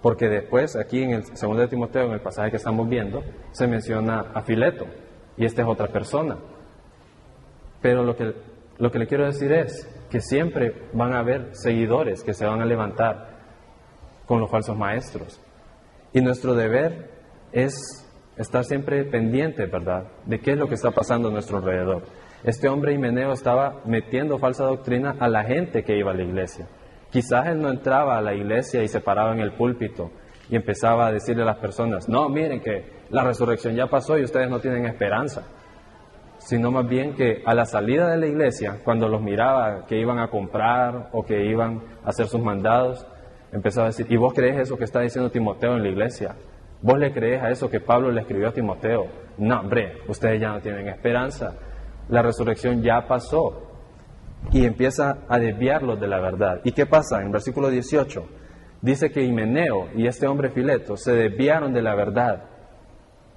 Porque 0.00 0.28
después, 0.28 0.76
aquí 0.76 1.02
en 1.02 1.10
el 1.10 1.22
2 1.24 1.58
de 1.58 1.68
Timoteo, 1.68 2.04
en 2.06 2.12
el 2.12 2.20
pasaje 2.20 2.50
que 2.50 2.56
estamos 2.56 2.88
viendo, 2.88 3.22
se 3.50 3.66
menciona 3.66 4.26
a 4.32 4.42
Fileto, 4.42 4.86
y 5.36 5.44
esta 5.44 5.62
es 5.62 5.68
otra 5.68 5.88
persona. 5.88 6.38
Pero 7.82 8.04
lo 8.04 8.14
que, 8.14 8.32
lo 8.78 8.90
que 8.90 8.98
le 8.98 9.06
quiero 9.06 9.26
decir 9.26 9.52
es 9.52 9.88
que 10.08 10.20
siempre 10.20 10.72
van 10.92 11.12
a 11.14 11.18
haber 11.18 11.48
seguidores 11.52 12.22
que 12.22 12.32
se 12.32 12.46
van 12.46 12.62
a 12.62 12.64
levantar 12.64 13.38
con 14.24 14.40
los 14.40 14.50
falsos 14.50 14.76
maestros. 14.76 15.40
Y 16.12 16.20
nuestro 16.20 16.54
deber 16.54 17.10
es 17.52 18.06
estar 18.36 18.64
siempre 18.64 19.04
pendiente, 19.04 19.66
¿verdad?, 19.66 20.04
de 20.26 20.40
qué 20.40 20.52
es 20.52 20.58
lo 20.58 20.68
que 20.68 20.74
está 20.74 20.90
pasando 20.90 21.28
a 21.28 21.32
nuestro 21.32 21.58
alrededor. 21.58 22.02
Este 22.44 22.68
hombre 22.68 22.94
Himeneo 22.94 23.32
estaba 23.32 23.80
metiendo 23.84 24.38
falsa 24.38 24.64
doctrina 24.64 25.16
a 25.18 25.28
la 25.28 25.44
gente 25.44 25.82
que 25.82 25.98
iba 25.98 26.12
a 26.12 26.14
la 26.14 26.22
iglesia. 26.22 26.66
Quizás 27.10 27.48
él 27.48 27.60
no 27.60 27.68
entraba 27.68 28.16
a 28.16 28.22
la 28.22 28.34
iglesia 28.34 28.82
y 28.82 28.88
se 28.88 29.00
paraba 29.00 29.32
en 29.32 29.40
el 29.40 29.52
púlpito 29.52 30.10
y 30.48 30.56
empezaba 30.56 31.08
a 31.08 31.12
decirle 31.12 31.42
a 31.42 31.46
las 31.46 31.58
personas, 31.58 32.08
no, 32.08 32.28
miren 32.28 32.60
que 32.60 32.84
la 33.10 33.24
resurrección 33.24 33.74
ya 33.74 33.86
pasó 33.86 34.16
y 34.18 34.24
ustedes 34.24 34.48
no 34.48 34.60
tienen 34.60 34.86
esperanza. 34.86 35.42
Sino 36.38 36.70
más 36.70 36.86
bien 36.86 37.14
que 37.14 37.42
a 37.44 37.54
la 37.54 37.64
salida 37.64 38.08
de 38.10 38.18
la 38.18 38.26
iglesia, 38.26 38.78
cuando 38.84 39.08
los 39.08 39.20
miraba 39.20 39.84
que 39.86 39.98
iban 39.98 40.18
a 40.20 40.28
comprar 40.28 41.08
o 41.12 41.24
que 41.24 41.44
iban 41.44 41.82
a 42.04 42.10
hacer 42.10 42.28
sus 42.28 42.40
mandados, 42.40 43.04
empezaba 43.52 43.86
a 43.86 43.90
decir, 43.90 44.06
¿y 44.10 44.16
vos 44.16 44.32
crees 44.34 44.58
eso 44.58 44.76
que 44.76 44.84
está 44.84 45.00
diciendo 45.00 45.30
Timoteo 45.30 45.76
en 45.76 45.82
la 45.82 45.88
iglesia? 45.88 46.36
¿Vos 46.80 46.98
le 46.98 47.12
crees 47.12 47.42
a 47.42 47.50
eso 47.50 47.68
que 47.68 47.80
Pablo 47.80 48.10
le 48.10 48.20
escribió 48.20 48.48
a 48.48 48.52
Timoteo? 48.52 49.06
No, 49.38 49.60
hombre, 49.60 49.98
ustedes 50.06 50.40
ya 50.40 50.52
no 50.52 50.60
tienen 50.60 50.88
esperanza. 50.88 51.54
La 52.08 52.22
resurrección 52.22 52.82
ya 52.82 53.06
pasó. 53.06 53.64
Y 54.52 54.64
empieza 54.64 55.18
a 55.28 55.38
desviarlos 55.38 55.98
de 56.00 56.06
la 56.06 56.20
verdad. 56.20 56.60
¿Y 56.62 56.70
qué 56.70 56.86
pasa? 56.86 57.20
En 57.20 57.32
versículo 57.32 57.70
18 57.70 58.24
dice 58.80 59.10
que 59.10 59.22
Himeneo 59.22 59.88
y 59.96 60.06
este 60.06 60.28
hombre 60.28 60.50
Fileto 60.50 60.96
se 60.96 61.12
desviaron 61.12 61.72
de 61.72 61.82
la 61.82 61.96
verdad. 61.96 62.44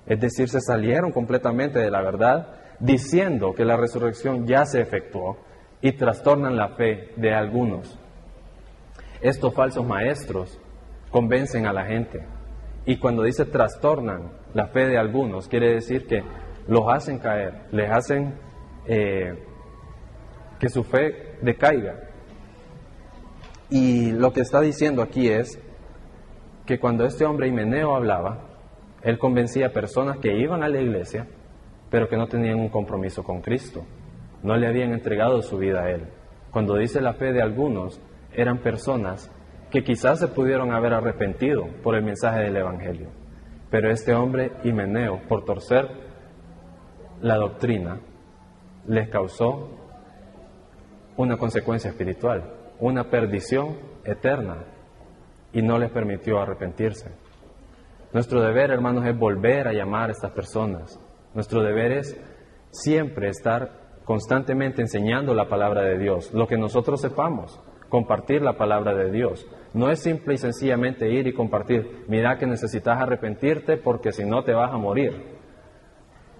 Es 0.05 0.19
decir, 0.19 0.47
se 0.47 0.61
salieron 0.61 1.11
completamente 1.11 1.79
de 1.79 1.89
la 1.89 2.01
verdad 2.01 2.55
diciendo 2.79 3.53
que 3.53 3.65
la 3.65 3.77
resurrección 3.77 4.45
ya 4.45 4.65
se 4.65 4.81
efectuó 4.81 5.37
y 5.81 5.93
trastornan 5.93 6.55
la 6.55 6.69
fe 6.69 7.13
de 7.15 7.33
algunos. 7.33 7.97
Estos 9.21 9.53
falsos 9.53 9.85
maestros 9.85 10.59
convencen 11.11 11.67
a 11.67 11.73
la 11.73 11.85
gente. 11.85 12.25
Y 12.85 12.97
cuando 12.97 13.23
dice 13.23 13.45
trastornan 13.45 14.31
la 14.53 14.67
fe 14.67 14.87
de 14.87 14.97
algunos, 14.97 15.47
quiere 15.47 15.73
decir 15.73 16.07
que 16.07 16.23
los 16.67 16.87
hacen 16.87 17.19
caer, 17.19 17.65
les 17.71 17.91
hacen 17.91 18.33
eh, 18.87 19.35
que 20.59 20.69
su 20.69 20.83
fe 20.83 21.37
decaiga. 21.41 21.95
Y 23.69 24.11
lo 24.11 24.33
que 24.33 24.41
está 24.41 24.59
diciendo 24.61 25.01
aquí 25.01 25.29
es 25.29 25.59
que 26.65 26.79
cuando 26.79 27.05
este 27.05 27.25
hombre 27.25 27.47
Himeneo 27.47 27.95
hablaba, 27.95 28.47
él 29.01 29.17
convencía 29.17 29.67
a 29.67 29.71
personas 29.71 30.17
que 30.17 30.37
iban 30.37 30.63
a 30.63 30.69
la 30.69 30.79
iglesia, 30.79 31.27
pero 31.89 32.07
que 32.07 32.17
no 32.17 32.27
tenían 32.27 32.59
un 32.59 32.69
compromiso 32.69 33.23
con 33.23 33.41
Cristo, 33.41 33.83
no 34.43 34.55
le 34.55 34.67
habían 34.67 34.93
entregado 34.93 35.41
su 35.41 35.57
vida 35.57 35.83
a 35.83 35.91
Él. 35.91 36.03
Cuando 36.51 36.75
dice 36.75 37.01
la 37.01 37.13
fe 37.13 37.33
de 37.33 37.41
algunos, 37.41 37.99
eran 38.33 38.59
personas 38.59 39.31
que 39.69 39.83
quizás 39.83 40.19
se 40.19 40.27
pudieron 40.27 40.73
haber 40.73 40.93
arrepentido 40.93 41.67
por 41.81 41.95
el 41.95 42.03
mensaje 42.03 42.41
del 42.41 42.57
Evangelio. 42.57 43.09
Pero 43.69 43.89
este 43.89 44.13
hombre, 44.13 44.51
Himeneo, 44.63 45.21
por 45.27 45.45
torcer 45.45 45.87
la 47.21 47.37
doctrina, 47.37 47.99
les 48.87 49.09
causó 49.09 49.69
una 51.15 51.37
consecuencia 51.37 51.89
espiritual, 51.89 52.53
una 52.79 53.09
perdición 53.09 53.77
eterna, 54.03 54.65
y 55.53 55.61
no 55.61 55.77
les 55.77 55.91
permitió 55.91 56.39
arrepentirse. 56.39 57.11
Nuestro 58.13 58.41
deber, 58.41 58.71
hermanos, 58.71 59.05
es 59.05 59.17
volver 59.17 59.67
a 59.67 59.73
llamar 59.73 60.09
a 60.09 60.13
estas 60.13 60.31
personas. 60.31 60.99
Nuestro 61.33 61.61
deber 61.61 61.91
es 61.93 62.19
siempre 62.71 63.29
estar 63.29 63.99
constantemente 64.05 64.81
enseñando 64.81 65.33
la 65.33 65.47
palabra 65.47 65.81
de 65.81 65.97
Dios, 65.97 66.33
lo 66.33 66.47
que 66.47 66.57
nosotros 66.57 66.99
sepamos 66.99 67.61
compartir 67.91 68.41
la 68.41 68.53
palabra 68.53 68.95
de 68.95 69.11
Dios. 69.11 69.45
No 69.73 69.91
es 69.91 69.99
simple 69.99 70.33
y 70.33 70.37
sencillamente 70.37 71.11
ir 71.11 71.27
y 71.27 71.33
compartir, 71.33 72.05
mira 72.07 72.37
que 72.37 72.47
necesitas 72.47 72.99
arrepentirte 72.99 73.77
porque 73.77 74.13
si 74.13 74.25
no 74.25 74.43
te 74.43 74.53
vas 74.53 74.71
a 74.71 74.77
morir 74.77 75.37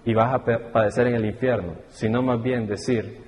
y 0.04 0.14
vas 0.14 0.34
a 0.34 0.42
padecer 0.72 1.08
en 1.08 1.14
el 1.14 1.26
infierno, 1.26 1.74
sino 1.88 2.22
más 2.22 2.42
bien 2.42 2.66
decir, 2.66 3.22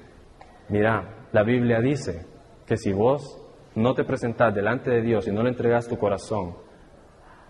mira, 0.70 1.26
la 1.32 1.42
Biblia 1.42 1.80
dice 1.80 2.26
que 2.66 2.78
si 2.78 2.92
vos 2.92 3.40
no 3.74 3.94
te 3.94 4.04
presentás 4.04 4.54
delante 4.54 4.90
de 4.90 5.02
Dios 5.02 5.28
y 5.28 5.30
no 5.30 5.42
le 5.42 5.50
entregas 5.50 5.86
tu 5.86 5.98
corazón, 5.98 6.56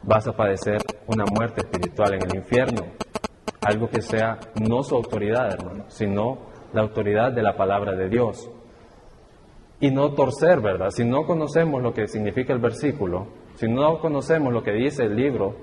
vas 0.02 0.26
a 0.26 0.32
padecer 0.32 0.78
una 1.06 1.24
muerte 1.24 1.60
espiritual 1.60 2.14
en 2.14 2.22
el 2.22 2.36
infierno. 2.36 2.82
Algo 3.62 3.88
que 3.88 4.02
sea 4.02 4.38
no 4.60 4.82
su 4.82 4.96
autoridad, 4.96 5.54
hermano, 5.54 5.84
sino 5.88 6.50
la 6.72 6.82
autoridad 6.82 7.32
de 7.32 7.42
la 7.42 7.56
palabra 7.56 7.92
de 7.92 8.08
Dios 8.08 8.50
y 9.80 9.90
no 9.90 10.12
torcer, 10.12 10.60
¿verdad? 10.60 10.90
Si 10.90 11.04
no 11.04 11.26
conocemos 11.26 11.82
lo 11.82 11.92
que 11.92 12.06
significa 12.06 12.52
el 12.52 12.60
versículo, 12.60 13.26
si 13.54 13.68
no 13.68 13.98
conocemos 13.98 14.52
lo 14.52 14.62
que 14.62 14.72
dice 14.72 15.04
el 15.04 15.16
libro, 15.16 15.56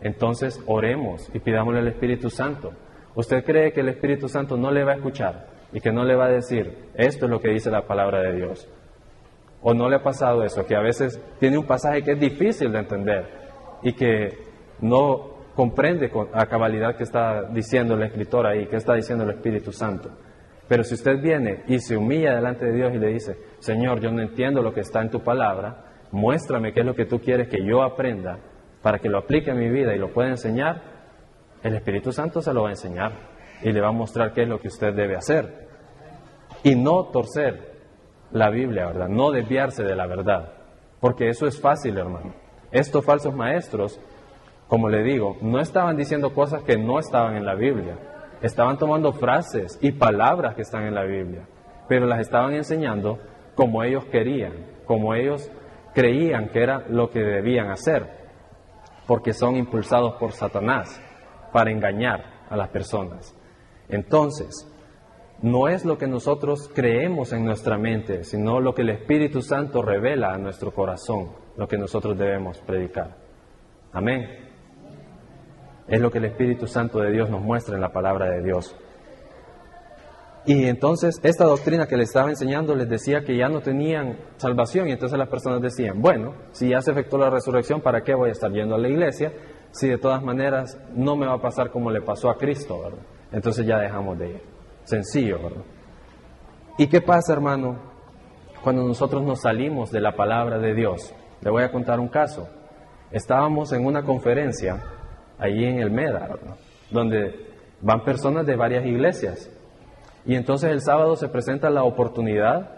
entonces 0.00 0.62
oremos 0.66 1.28
y 1.34 1.38
pidámosle 1.38 1.80
al 1.80 1.88
Espíritu 1.88 2.30
Santo. 2.30 2.72
¿Usted 3.14 3.44
cree 3.44 3.72
que 3.72 3.80
el 3.80 3.88
Espíritu 3.88 4.28
Santo 4.28 4.56
no 4.56 4.70
le 4.70 4.84
va 4.84 4.92
a 4.92 4.96
escuchar 4.96 5.46
y 5.72 5.80
que 5.80 5.90
no 5.90 6.04
le 6.04 6.14
va 6.14 6.26
a 6.26 6.30
decir, 6.30 6.90
esto 6.94 7.24
es 7.24 7.30
lo 7.30 7.40
que 7.40 7.48
dice 7.48 7.70
la 7.70 7.86
palabra 7.86 8.20
de 8.20 8.36
Dios? 8.36 8.68
¿O 9.62 9.74
no 9.74 9.88
le 9.88 9.96
ha 9.96 10.02
pasado 10.02 10.44
eso, 10.44 10.64
que 10.66 10.76
a 10.76 10.80
veces 10.80 11.20
tiene 11.40 11.58
un 11.58 11.66
pasaje 11.66 12.02
que 12.02 12.12
es 12.12 12.20
difícil 12.20 12.70
de 12.72 12.78
entender 12.78 13.26
y 13.82 13.94
que 13.94 14.38
no 14.80 15.34
comprende 15.54 16.10
a 16.34 16.46
cabalidad 16.46 16.96
que 16.96 17.04
está 17.04 17.44
diciendo 17.44 17.94
el 17.94 18.02
escritor 18.02 18.46
ahí, 18.46 18.66
que 18.66 18.76
está 18.76 18.94
diciendo 18.94 19.24
el 19.24 19.30
Espíritu 19.30 19.72
Santo? 19.72 20.10
Pero 20.68 20.84
si 20.84 20.94
usted 20.94 21.20
viene 21.20 21.62
y 21.68 21.78
se 21.78 21.96
humilla 21.96 22.34
delante 22.34 22.66
de 22.66 22.72
Dios 22.72 22.94
y 22.94 22.98
le 22.98 23.08
dice, 23.08 23.36
Señor, 23.58 24.00
yo 24.00 24.10
no 24.10 24.22
entiendo 24.22 24.62
lo 24.62 24.74
que 24.74 24.80
está 24.80 25.00
en 25.00 25.10
tu 25.10 25.20
palabra, 25.20 25.84
muéstrame 26.10 26.72
qué 26.72 26.80
es 26.80 26.86
lo 26.86 26.94
que 26.94 27.06
tú 27.06 27.20
quieres 27.20 27.48
que 27.48 27.64
yo 27.64 27.82
aprenda 27.82 28.38
para 28.82 28.98
que 28.98 29.08
lo 29.08 29.18
aplique 29.18 29.50
en 29.50 29.58
mi 29.58 29.70
vida 29.70 29.94
y 29.94 29.98
lo 29.98 30.12
pueda 30.12 30.28
enseñar, 30.28 30.82
el 31.62 31.74
Espíritu 31.74 32.12
Santo 32.12 32.40
se 32.42 32.52
lo 32.52 32.62
va 32.62 32.68
a 32.68 32.72
enseñar 32.72 33.12
y 33.62 33.72
le 33.72 33.80
va 33.80 33.88
a 33.88 33.92
mostrar 33.92 34.32
qué 34.32 34.42
es 34.42 34.48
lo 34.48 34.60
que 34.60 34.68
usted 34.68 34.92
debe 34.92 35.16
hacer. 35.16 35.66
Y 36.62 36.74
no 36.74 37.06
torcer 37.06 37.76
la 38.32 38.50
Biblia, 38.50 38.86
¿verdad? 38.86 39.08
No 39.08 39.30
desviarse 39.30 39.82
de 39.82 39.96
la 39.96 40.06
verdad, 40.06 40.52
porque 41.00 41.28
eso 41.28 41.46
es 41.46 41.60
fácil, 41.60 41.96
hermano. 41.96 42.34
Estos 42.70 43.04
falsos 43.04 43.34
maestros 43.34 44.00
como 44.68 44.88
le 44.88 45.02
digo, 45.02 45.36
no 45.42 45.60
estaban 45.60 45.96
diciendo 45.96 46.34
cosas 46.34 46.62
que 46.62 46.76
no 46.76 46.98
estaban 46.98 47.36
en 47.36 47.46
la 47.46 47.54
Biblia. 47.54 47.96
Estaban 48.42 48.78
tomando 48.78 49.12
frases 49.12 49.78
y 49.80 49.92
palabras 49.92 50.54
que 50.54 50.62
están 50.62 50.84
en 50.84 50.94
la 50.94 51.04
Biblia, 51.04 51.46
pero 51.88 52.06
las 52.06 52.20
estaban 52.20 52.54
enseñando 52.54 53.18
como 53.54 53.82
ellos 53.82 54.04
querían, 54.06 54.52
como 54.84 55.14
ellos 55.14 55.50
creían 55.94 56.50
que 56.50 56.62
era 56.62 56.84
lo 56.88 57.10
que 57.10 57.20
debían 57.20 57.70
hacer, 57.70 58.06
porque 59.06 59.32
son 59.32 59.56
impulsados 59.56 60.14
por 60.16 60.32
Satanás 60.32 61.00
para 61.52 61.70
engañar 61.70 62.22
a 62.50 62.56
las 62.56 62.68
personas. 62.68 63.34
Entonces, 63.88 64.70
no 65.42 65.68
es 65.68 65.84
lo 65.84 65.98
que 65.98 66.06
nosotros 66.06 66.70
creemos 66.74 67.32
en 67.32 67.44
nuestra 67.44 67.78
mente, 67.78 68.24
sino 68.24 68.60
lo 68.60 68.74
que 68.74 68.82
el 68.82 68.90
Espíritu 68.90 69.42
Santo 69.42 69.82
revela 69.82 70.32
a 70.32 70.38
nuestro 70.38 70.72
corazón, 70.72 71.30
lo 71.56 71.66
que 71.66 71.78
nosotros 71.78 72.16
debemos 72.18 72.58
predicar. 72.60 73.16
Amén. 73.92 74.45
Es 75.88 76.00
lo 76.00 76.10
que 76.10 76.18
el 76.18 76.24
Espíritu 76.24 76.66
Santo 76.66 76.98
de 76.98 77.12
Dios 77.12 77.30
nos 77.30 77.42
muestra 77.42 77.76
en 77.76 77.80
la 77.80 77.92
palabra 77.92 78.30
de 78.30 78.42
Dios. 78.42 78.76
Y 80.44 80.66
entonces 80.66 81.18
esta 81.24 81.44
doctrina 81.44 81.86
que 81.86 81.96
le 81.96 82.04
estaba 82.04 82.30
enseñando 82.30 82.76
les 82.76 82.88
decía 82.88 83.22
que 83.22 83.36
ya 83.36 83.48
no 83.48 83.60
tenían 83.60 84.16
salvación 84.36 84.88
y 84.88 84.92
entonces 84.92 85.18
las 85.18 85.28
personas 85.28 85.60
decían, 85.60 86.00
bueno, 86.00 86.34
si 86.52 86.68
ya 86.68 86.80
se 86.80 86.92
efectuó 86.92 87.18
la 87.18 87.30
resurrección, 87.30 87.80
¿para 87.80 88.02
qué 88.02 88.14
voy 88.14 88.28
a 88.28 88.32
estar 88.32 88.52
yendo 88.52 88.76
a 88.76 88.78
la 88.78 88.88
iglesia? 88.88 89.32
Si 89.72 89.88
de 89.88 89.98
todas 89.98 90.22
maneras 90.22 90.78
no 90.94 91.16
me 91.16 91.26
va 91.26 91.34
a 91.34 91.40
pasar 91.40 91.70
como 91.70 91.90
le 91.90 92.00
pasó 92.00 92.30
a 92.30 92.38
Cristo. 92.38 92.80
Entonces 93.32 93.66
ya 93.66 93.78
dejamos 93.78 94.18
de 94.18 94.30
ir. 94.30 94.42
Sencillo. 94.84 95.38
¿Y 96.78 96.86
qué 96.86 97.00
pasa, 97.00 97.32
hermano, 97.32 97.76
cuando 98.62 98.84
nosotros 98.84 99.24
nos 99.24 99.40
salimos 99.40 99.90
de 99.90 100.00
la 100.00 100.14
palabra 100.14 100.58
de 100.58 100.74
Dios? 100.74 101.12
Le 101.40 101.50
voy 101.50 101.64
a 101.64 101.72
contar 101.72 101.98
un 101.98 102.08
caso. 102.08 102.48
Estábamos 103.10 103.72
en 103.72 103.84
una 103.84 104.04
conferencia 104.04 104.80
allí 105.38 105.64
en 105.64 105.80
el 105.80 105.90
MEDA, 105.90 106.28
donde 106.90 107.46
van 107.80 108.04
personas 108.04 108.46
de 108.46 108.56
varias 108.56 108.84
iglesias. 108.86 109.50
Y 110.24 110.34
entonces 110.34 110.70
el 110.70 110.80
sábado 110.80 111.16
se 111.16 111.28
presenta 111.28 111.70
la 111.70 111.84
oportunidad 111.84 112.70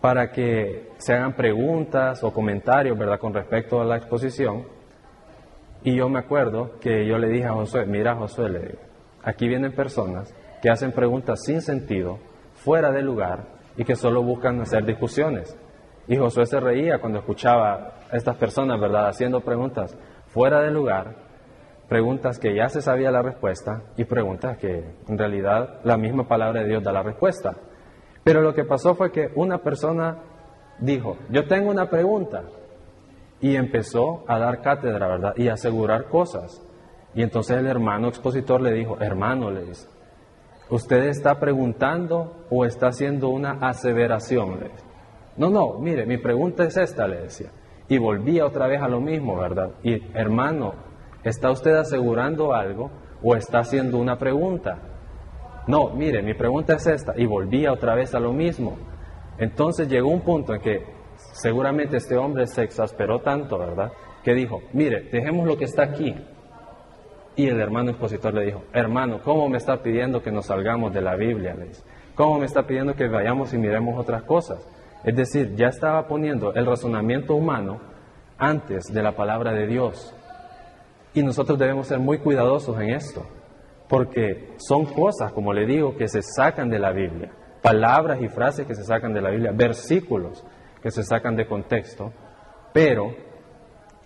para 0.00 0.30
que 0.30 0.88
se 0.96 1.12
hagan 1.12 1.34
preguntas 1.34 2.24
o 2.24 2.32
comentarios, 2.32 2.98
¿verdad?, 2.98 3.18
con 3.18 3.34
respecto 3.34 3.80
a 3.80 3.84
la 3.84 3.96
exposición. 3.96 4.64
Y 5.82 5.96
yo 5.96 6.08
me 6.08 6.18
acuerdo 6.18 6.78
que 6.80 7.06
yo 7.06 7.18
le 7.18 7.28
dije 7.28 7.46
a 7.46 7.52
Josué, 7.52 7.86
mira 7.86 8.16
Josué, 8.16 8.78
aquí 9.22 9.46
vienen 9.46 9.72
personas 9.72 10.34
que 10.62 10.70
hacen 10.70 10.92
preguntas 10.92 11.40
sin 11.44 11.60
sentido, 11.60 12.18
fuera 12.54 12.90
de 12.90 13.02
lugar 13.02 13.44
y 13.76 13.84
que 13.84 13.96
solo 13.96 14.22
buscan 14.22 14.60
hacer 14.60 14.84
discusiones. 14.84 15.56
Y 16.08 16.16
Josué 16.16 16.46
se 16.46 16.60
reía 16.60 16.98
cuando 16.98 17.18
escuchaba 17.18 17.94
a 18.10 18.16
estas 18.16 18.36
personas, 18.36 18.80
¿verdad?, 18.80 19.08
haciendo 19.08 19.40
preguntas 19.40 19.96
fuera 20.28 20.62
de 20.62 20.70
lugar 20.70 21.29
preguntas 21.90 22.38
que 22.38 22.54
ya 22.54 22.70
se 22.70 22.80
sabía 22.80 23.10
la 23.10 23.20
respuesta 23.20 23.82
y 23.98 24.04
preguntas 24.04 24.56
que 24.56 24.94
en 25.06 25.18
realidad 25.18 25.80
la 25.84 25.98
misma 25.98 26.26
palabra 26.26 26.62
de 26.62 26.68
Dios 26.68 26.82
da 26.82 26.92
la 26.92 27.02
respuesta. 27.02 27.56
Pero 28.24 28.40
lo 28.40 28.54
que 28.54 28.64
pasó 28.64 28.94
fue 28.94 29.12
que 29.12 29.30
una 29.34 29.58
persona 29.58 30.16
dijo, 30.78 31.18
yo 31.28 31.46
tengo 31.46 31.70
una 31.70 31.90
pregunta, 31.90 32.44
y 33.40 33.56
empezó 33.56 34.24
a 34.28 34.38
dar 34.38 34.60
cátedra, 34.60 35.08
¿verdad? 35.08 35.34
Y 35.36 35.48
a 35.48 35.54
asegurar 35.54 36.04
cosas. 36.04 36.62
Y 37.14 37.22
entonces 37.22 37.56
el 37.56 37.66
hermano 37.66 38.08
expositor 38.08 38.60
le 38.60 38.72
dijo, 38.72 38.98
hermano, 39.00 39.50
le 39.50 39.64
dice, 39.64 39.88
¿usted 40.68 41.04
está 41.04 41.40
preguntando 41.40 42.44
o 42.50 42.64
está 42.64 42.88
haciendo 42.88 43.30
una 43.30 43.52
aseveración? 43.52 44.60
No, 45.36 45.50
no, 45.50 45.78
mire, 45.78 46.06
mi 46.06 46.18
pregunta 46.18 46.64
es 46.64 46.76
esta, 46.76 47.08
le 47.08 47.22
decía. 47.22 47.50
Y 47.88 47.98
volvía 47.98 48.46
otra 48.46 48.68
vez 48.68 48.80
a 48.80 48.88
lo 48.88 49.00
mismo, 49.00 49.36
¿verdad? 49.36 49.70
Y 49.82 50.00
hermano, 50.14 50.89
¿Está 51.24 51.50
usted 51.50 51.74
asegurando 51.74 52.54
algo 52.54 52.90
o 53.22 53.36
está 53.36 53.58
haciendo 53.58 53.98
una 53.98 54.16
pregunta? 54.16 54.78
No, 55.66 55.90
mire, 55.90 56.22
mi 56.22 56.34
pregunta 56.34 56.74
es 56.74 56.86
esta. 56.86 57.12
Y 57.16 57.26
volvía 57.26 57.72
otra 57.72 57.94
vez 57.94 58.14
a 58.14 58.20
lo 58.20 58.32
mismo. 58.32 58.76
Entonces 59.38 59.88
llegó 59.88 60.08
un 60.08 60.22
punto 60.22 60.54
en 60.54 60.60
que 60.60 60.84
seguramente 61.32 61.98
este 61.98 62.16
hombre 62.16 62.46
se 62.46 62.62
exasperó 62.62 63.20
tanto, 63.20 63.58
¿verdad? 63.58 63.92
Que 64.24 64.34
dijo, 64.34 64.62
mire, 64.72 65.08
dejemos 65.12 65.46
lo 65.46 65.56
que 65.56 65.64
está 65.64 65.84
aquí. 65.84 66.14
Y 67.36 67.46
el 67.46 67.60
hermano 67.60 67.90
expositor 67.90 68.34
le 68.34 68.46
dijo, 68.46 68.64
hermano, 68.72 69.20
¿cómo 69.22 69.48
me 69.48 69.58
está 69.58 69.82
pidiendo 69.82 70.22
que 70.22 70.32
nos 70.32 70.46
salgamos 70.46 70.92
de 70.92 71.00
la 71.00 71.16
Biblia? 71.16 71.54
Le. 71.54 71.70
¿Cómo 72.14 72.38
me 72.38 72.46
está 72.46 72.66
pidiendo 72.66 72.94
que 72.94 73.08
vayamos 73.08 73.54
y 73.54 73.58
miremos 73.58 73.98
otras 73.98 74.24
cosas? 74.24 74.66
Es 75.04 75.16
decir, 75.16 75.54
ya 75.54 75.68
estaba 75.68 76.06
poniendo 76.06 76.52
el 76.54 76.66
razonamiento 76.66 77.34
humano 77.34 77.80
antes 78.36 78.92
de 78.92 79.02
la 79.02 79.12
palabra 79.12 79.52
de 79.52 79.66
Dios. 79.66 80.14
Y 81.14 81.22
nosotros 81.22 81.58
debemos 81.58 81.88
ser 81.88 81.98
muy 81.98 82.18
cuidadosos 82.18 82.78
en 82.80 82.90
esto, 82.90 83.26
porque 83.88 84.54
son 84.58 84.86
cosas, 84.86 85.32
como 85.32 85.52
le 85.52 85.66
digo, 85.66 85.96
que 85.96 86.08
se 86.08 86.22
sacan 86.22 86.68
de 86.68 86.78
la 86.78 86.92
Biblia, 86.92 87.32
palabras 87.62 88.20
y 88.22 88.28
frases 88.28 88.66
que 88.66 88.74
se 88.74 88.84
sacan 88.84 89.12
de 89.12 89.20
la 89.20 89.30
Biblia, 89.30 89.52
versículos 89.52 90.44
que 90.82 90.90
se 90.90 91.02
sacan 91.02 91.36
de 91.36 91.46
contexto, 91.46 92.12
pero 92.72 93.14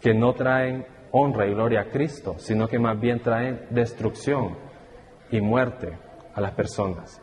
que 0.01 0.15
no 0.15 0.33
traen 0.33 0.87
honra 1.13 1.47
y 1.47 1.55
gloria 1.55 1.83
a 1.83 1.91
Cristo, 1.91 2.35
sino 2.39 2.67
que 2.67 2.79
más 2.79 2.99
bien 2.99 3.21
traen 3.21 3.67
destrucción 3.71 4.57
y 5.31 5.41
muerte 5.41 5.97
a 6.35 6.41
las 6.41 6.53
personas. 6.53 7.21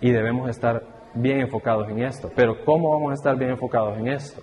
Y 0.00 0.12
debemos 0.12 0.48
estar 0.48 0.82
bien 1.14 1.40
enfocados 1.40 1.88
en 1.88 2.02
esto. 2.02 2.30
Pero 2.34 2.64
¿cómo 2.64 2.90
vamos 2.90 3.10
a 3.10 3.14
estar 3.14 3.36
bien 3.36 3.50
enfocados 3.50 3.98
en 3.98 4.08
esto? 4.08 4.42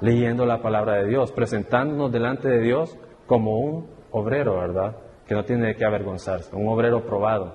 Leyendo 0.00 0.46
la 0.46 0.62
palabra 0.62 0.94
de 0.94 1.08
Dios, 1.08 1.32
presentándonos 1.32 2.10
delante 2.10 2.48
de 2.48 2.60
Dios 2.60 2.96
como 3.26 3.58
un 3.58 3.93
obrero, 4.14 4.58
¿verdad? 4.58 4.96
Que 5.26 5.34
no 5.34 5.44
tiene 5.44 5.68
de 5.68 5.76
qué 5.76 5.84
avergonzarse, 5.84 6.54
un 6.54 6.68
obrero 6.68 7.04
probado, 7.04 7.54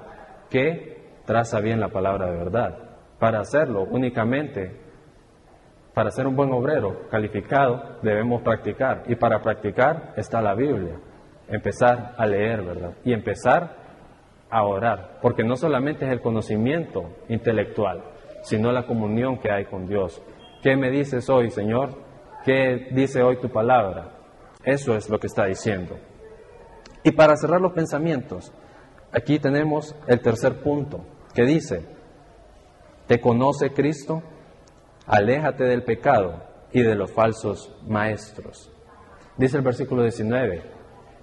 que 0.50 1.00
traza 1.26 1.60
bien 1.60 1.80
la 1.80 1.89
palabra 1.89 2.30
de 2.30 2.38
verdad. 2.38 2.78
Para 3.19 3.39
hacerlo 3.39 3.84
únicamente, 3.84 4.72
para 5.93 6.12
ser 6.12 6.28
un 6.28 6.36
buen 6.36 6.52
obrero 6.52 7.08
calificado, 7.10 7.98
debemos 8.02 8.41
practicar. 8.41 9.04
Y 9.08 9.15
para 9.15 9.41
practicar 9.41 10.13
está 10.15 10.41
la 10.41 10.56
Biblia. 10.56 10.95
Empezar 11.48 12.13
a 12.17 12.26
leer, 12.26 12.62
¿verdad? 12.63 12.93
Y 13.04 13.13
empezar 13.13 13.76
a 14.50 14.63
orar. 14.63 15.19
Porque 15.22 15.43
no 15.43 15.56
solamente 15.56 16.06
es 16.06 16.12
el 16.12 16.22
conocimiento 16.22 17.17
intelectual, 17.28 18.04
sino 18.43 18.72
la 18.72 18.86
comunión 18.86 19.39
que 19.39 19.52
hay 19.52 19.65
con 19.65 19.88
Dios. 19.88 20.22
¿Qué 20.62 20.76
me 20.76 20.89
dices 20.89 21.30
hoy, 21.30 21.50
Señor? 21.52 21.89
¿Qué 22.45 22.88
dice 22.91 23.22
hoy 23.22 23.38
tu 23.38 23.50
palabra? 23.50 24.12
Eso 24.63 24.95
es 24.95 25.10
lo 25.10 25.19
que 25.19 25.28
está 25.28 25.45
diciendo. 25.45 25.98
Y 27.04 27.12
para 27.12 27.36
cerrar 27.38 27.62
los 27.62 27.74
pensamientos, 27.74 28.52
aquí 29.12 29.40
tenemos 29.40 29.96
el 30.08 30.22
tercer 30.22 30.62
punto, 30.62 31.06
que 31.34 31.44
dice, 31.44 31.86
¿te 33.08 33.20
conoce 33.20 33.72
Cristo? 33.72 34.22
Aléjate 35.06 35.64
del 35.64 35.84
pecado 35.84 36.44
y 36.72 36.82
de 36.82 36.96
los 36.96 37.12
falsos 37.12 37.76
maestros. 37.88 38.72
Dice 39.38 39.58
el 39.58 39.64
versículo 39.64 40.04
19, 40.04 40.64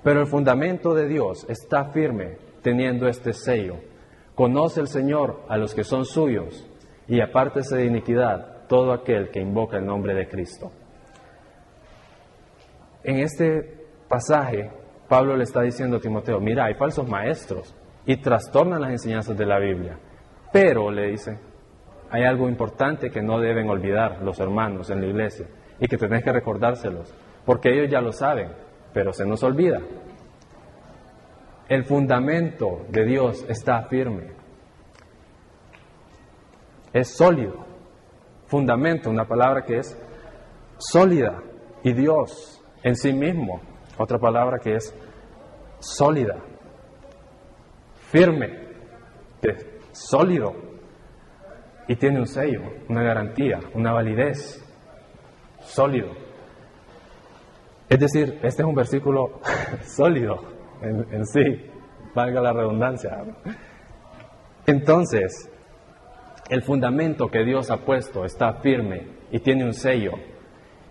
pero 0.03 0.21
el 0.21 0.27
fundamento 0.27 0.95
de 0.95 1.07
Dios 1.07 1.45
está 1.49 1.93
firme 1.93 2.39
teniendo 2.62 3.07
este 3.07 3.33
sello. 3.33 3.77
Conoce 4.35 4.81
el 4.81 4.89
Señor 4.89 5.45
a 5.49 5.57
los 5.57 5.75
que 5.75 5.85
son 5.85 6.05
suyos 6.05 6.67
y 7.07 7.21
apártese 7.21 7.77
de 7.77 7.87
iniquidad 7.87 8.67
todo 8.69 8.93
aquel 8.93 9.31
que 9.31 9.41
invoca 9.41 9.77
el 9.79 9.87
nombre 9.87 10.15
de 10.15 10.29
Cristo. 10.29 10.73
En 13.05 13.19
este 13.19 13.87
pasaje 14.09 14.71
Pablo 15.09 15.37
le 15.37 15.45
está 15.45 15.62
diciendo 15.62 15.97
a 15.97 16.01
Timoteo, 16.01 16.40
mira, 16.40 16.64
hay 16.64 16.75
falsos 16.75 17.09
maestros 17.09 17.75
y 18.05 18.16
trastornan 18.16 18.81
las 18.81 18.90
enseñanzas 18.90 19.37
de 19.37 19.47
la 19.47 19.59
Biblia. 19.59 19.99
Pero, 20.53 20.90
le 20.90 21.11
dice, 21.11 21.38
hay 22.11 22.25
algo 22.25 22.49
importante 22.49 23.11
que 23.11 23.23
no 23.23 23.38
deben 23.40 23.69
olvidar 23.69 24.23
los 24.23 24.38
hermanos 24.40 24.90
en 24.90 25.01
la 25.01 25.07
iglesia 25.07 25.47
y 25.79 25.87
que 25.87 25.97
tenés 25.97 26.25
que 26.25 26.33
recordárselos, 26.33 27.12
porque 27.45 27.71
ellos 27.71 27.90
ya 27.90 28.01
lo 28.01 28.12
saben, 28.12 28.49
pero 28.92 29.12
se 29.12 29.27
nos 29.27 29.42
olvida. 29.42 29.81
El 31.69 31.85
fundamento 31.85 32.87
de 32.88 33.05
Dios 33.05 33.45
está 33.49 33.83
firme, 33.83 34.31
es 36.92 37.16
sólido. 37.16 37.66
Fundamento, 38.47 39.11
una 39.11 39.27
palabra 39.27 39.62
que 39.62 39.79
es 39.79 40.01
sólida, 40.79 41.42
y 41.83 41.92
Dios 41.92 42.62
en 42.83 42.97
sí 42.97 43.12
mismo 43.12 43.61
otra 43.99 44.19
palabra 44.19 44.59
que 44.59 44.75
es 44.75 44.95
sólida, 45.79 46.37
firme, 48.11 48.67
es 49.43 49.67
sólido 49.93 50.55
y 51.89 51.97
tiene 51.97 52.21
un 52.21 52.27
sello, 52.27 52.63
una 52.89 53.03
garantía, 53.03 53.61
una 53.75 53.93
validez, 53.93 54.63
sólido. 55.61 56.11
Es 57.89 58.01
decir, 58.01 58.41
este 58.43 58.63
es 58.63 58.69
un 58.69 58.75
versículo 58.75 59.41
sólido 59.83 60.57
en 60.83 61.25
sí, 61.27 61.71
valga 62.15 62.41
la 62.41 62.53
redundancia. 62.53 63.25
Entonces, 64.67 65.51
el 66.49 66.63
fundamento 66.63 67.29
que 67.29 67.45
Dios 67.45 67.71
ha 67.71 67.79
puesto 67.79 68.25
está 68.25 68.55
firme 68.55 69.07
y 69.31 69.41
tiene 69.41 69.65
un 69.65 69.75
sello 69.75 70.13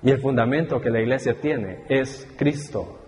y 0.05 0.11
el 0.11 0.21
fundamento 0.21 0.79
que 0.79 0.91
la 0.91 1.01
iglesia 1.01 1.33
tiene 1.41 1.83
es 1.89 2.31
Cristo. 2.37 2.99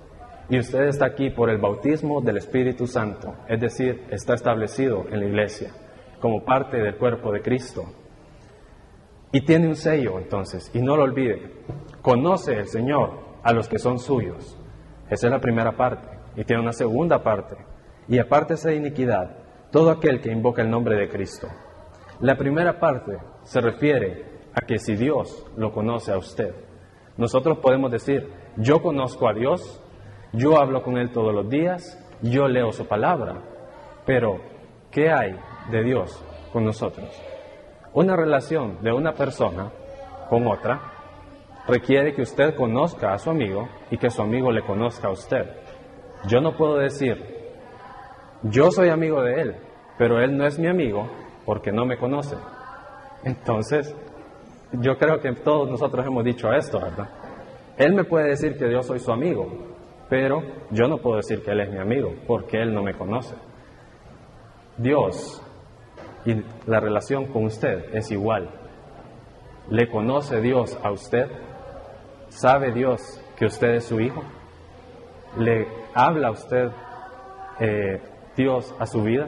y 0.49 0.57
usted 0.59 0.87
está 0.87 1.05
aquí 1.05 1.29
por 1.29 1.49
el 1.49 1.57
bautismo 1.57 2.21
del 2.21 2.37
Espíritu 2.37 2.87
Santo, 2.87 3.35
es 3.47 3.59
decir, 3.59 4.05
está 4.09 4.33
establecido 4.33 5.05
en 5.11 5.19
la 5.19 5.25
iglesia 5.27 5.71
como 6.19 6.43
parte 6.43 6.77
del 6.77 6.95
cuerpo 6.95 7.31
de 7.31 7.41
Cristo. 7.41 7.83
Y 9.31 9.41
tiene 9.41 9.67
un 9.67 9.75
sello 9.75 10.17
entonces, 10.17 10.71
y 10.73 10.81
no 10.81 10.95
lo 10.95 11.03
olvide, 11.03 11.51
conoce 12.01 12.53
el 12.53 12.67
Señor 12.67 13.11
a 13.43 13.53
los 13.53 13.67
que 13.67 13.77
son 13.77 13.99
suyos. 13.99 14.57
Esa 15.09 15.27
es 15.27 15.31
la 15.31 15.39
primera 15.39 15.77
parte. 15.77 16.07
Y 16.35 16.45
tiene 16.45 16.61
una 16.61 16.73
segunda 16.73 17.21
parte. 17.21 17.55
Y 18.07 18.17
aparte 18.19 18.55
de 18.55 18.75
iniquidad, 18.75 19.37
todo 19.71 19.91
aquel 19.91 20.21
que 20.21 20.31
invoca 20.31 20.61
el 20.61 20.69
nombre 20.69 20.95
de 20.95 21.09
Cristo. 21.09 21.47
La 22.21 22.35
primera 22.35 22.79
parte 22.79 23.17
se 23.43 23.61
refiere 23.61 24.25
a 24.53 24.65
que 24.65 24.79
si 24.79 24.95
Dios 24.95 25.45
lo 25.55 25.71
conoce 25.71 26.11
a 26.11 26.17
usted, 26.17 26.66
nosotros 27.17 27.57
podemos 27.59 27.91
decir, 27.91 28.31
yo 28.57 28.81
conozco 28.81 29.27
a 29.27 29.33
Dios, 29.33 29.81
yo 30.33 30.59
hablo 30.59 30.83
con 30.83 30.97
Él 30.97 31.11
todos 31.11 31.33
los 31.33 31.49
días, 31.49 31.97
yo 32.21 32.47
leo 32.47 32.71
su 32.71 32.85
palabra, 32.87 33.41
pero 34.05 34.39
¿qué 34.91 35.11
hay 35.11 35.35
de 35.71 35.83
Dios 35.83 36.23
con 36.53 36.65
nosotros? 36.65 37.09
Una 37.93 38.15
relación 38.15 38.77
de 38.81 38.91
una 38.93 39.13
persona 39.13 39.71
con 40.29 40.47
otra 40.47 40.79
requiere 41.67 42.13
que 42.13 42.21
usted 42.21 42.55
conozca 42.55 43.13
a 43.13 43.17
su 43.17 43.29
amigo 43.29 43.67
y 43.91 43.97
que 43.97 44.09
su 44.09 44.21
amigo 44.21 44.51
le 44.51 44.61
conozca 44.61 45.07
a 45.07 45.11
usted. 45.11 45.45
Yo 46.27 46.41
no 46.41 46.55
puedo 46.55 46.77
decir, 46.77 47.37
yo 48.43 48.71
soy 48.71 48.89
amigo 48.89 49.21
de 49.23 49.41
él, 49.41 49.55
pero 49.97 50.21
él 50.21 50.37
no 50.37 50.45
es 50.45 50.59
mi 50.59 50.67
amigo 50.67 51.07
porque 51.45 51.71
no 51.71 51.85
me 51.85 51.97
conoce. 51.97 52.35
Entonces, 53.23 53.95
yo 54.73 54.97
creo 54.97 55.19
que 55.19 55.33
todos 55.33 55.69
nosotros 55.69 56.05
hemos 56.05 56.23
dicho 56.23 56.51
esto, 56.51 56.79
¿verdad? 56.79 57.09
Él 57.77 57.93
me 57.93 58.03
puede 58.03 58.29
decir 58.29 58.57
que 58.57 58.71
yo 58.71 58.81
soy 58.81 58.99
su 58.99 59.11
amigo, 59.11 59.47
pero 60.09 60.41
yo 60.71 60.87
no 60.87 60.97
puedo 60.97 61.17
decir 61.17 61.43
que 61.43 61.51
Él 61.51 61.61
es 61.61 61.71
mi 61.71 61.79
amigo 61.79 62.13
porque 62.25 62.61
Él 62.61 62.73
no 62.73 62.83
me 62.83 62.93
conoce. 62.93 63.35
Dios 64.77 65.41
y 66.25 66.43
la 66.65 66.79
relación 66.79 67.27
con 67.27 67.45
usted 67.45 67.93
es 67.93 68.11
igual. 68.11 68.49
¿Le 69.69 69.89
conoce 69.89 70.41
Dios 70.41 70.77
a 70.83 70.91
usted? 70.91 71.27
¿Sabe 72.29 72.71
Dios 72.71 73.21
que 73.37 73.45
usted 73.45 73.75
es 73.75 73.85
su 73.85 73.99
hijo? 73.99 74.23
¿Le 75.37 75.67
habla 75.93 76.31
usted 76.31 76.69
eh, 77.59 78.01
Dios 78.35 78.73
a 78.79 78.85
su 78.85 79.03
vida? 79.03 79.27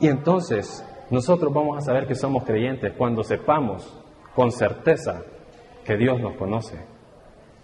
Y 0.00 0.08
entonces 0.08 0.84
nosotros 1.14 1.54
vamos 1.54 1.78
a 1.78 1.80
saber 1.80 2.08
que 2.08 2.16
somos 2.16 2.42
creyentes 2.42 2.92
cuando 2.98 3.22
sepamos 3.22 3.88
con 4.34 4.50
certeza 4.50 5.22
que 5.84 5.96
Dios 5.96 6.20
nos 6.20 6.36
conoce. 6.36 6.76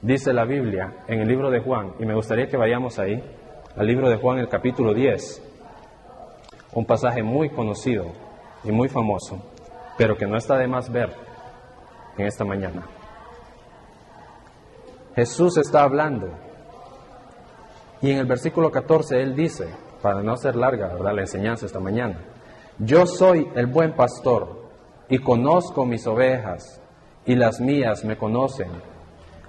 Dice 0.00 0.32
la 0.32 0.44
Biblia 0.44 1.02
en 1.08 1.18
el 1.18 1.26
libro 1.26 1.50
de 1.50 1.58
Juan, 1.58 1.94
y 1.98 2.06
me 2.06 2.14
gustaría 2.14 2.46
que 2.46 2.56
vayamos 2.56 3.00
ahí, 3.00 3.20
al 3.76 3.86
libro 3.88 4.08
de 4.08 4.18
Juan, 4.18 4.38
el 4.38 4.48
capítulo 4.48 4.94
10, 4.94 5.42
un 6.74 6.86
pasaje 6.86 7.24
muy 7.24 7.50
conocido 7.50 8.12
y 8.62 8.70
muy 8.70 8.88
famoso, 8.88 9.42
pero 9.98 10.16
que 10.16 10.28
no 10.28 10.36
está 10.36 10.56
de 10.56 10.68
más 10.68 10.88
ver 10.88 11.10
en 12.18 12.26
esta 12.26 12.44
mañana. 12.44 12.86
Jesús 15.16 15.56
está 15.58 15.82
hablando 15.82 16.28
y 18.00 18.12
en 18.12 18.18
el 18.18 18.26
versículo 18.26 18.70
14 18.70 19.20
él 19.20 19.34
dice, 19.34 19.74
para 20.00 20.22
no 20.22 20.36
ser 20.36 20.54
larga 20.54 20.94
la 20.94 21.20
enseñanza 21.20 21.66
esta 21.66 21.80
mañana, 21.80 22.20
yo 22.80 23.06
soy 23.06 23.48
el 23.54 23.66
buen 23.66 23.94
pastor 23.94 24.68
y 25.08 25.18
conozco 25.18 25.86
mis 25.86 26.06
ovejas 26.06 26.82
y 27.24 27.36
las 27.36 27.60
mías 27.60 28.04
me 28.04 28.16
conocen 28.16 28.70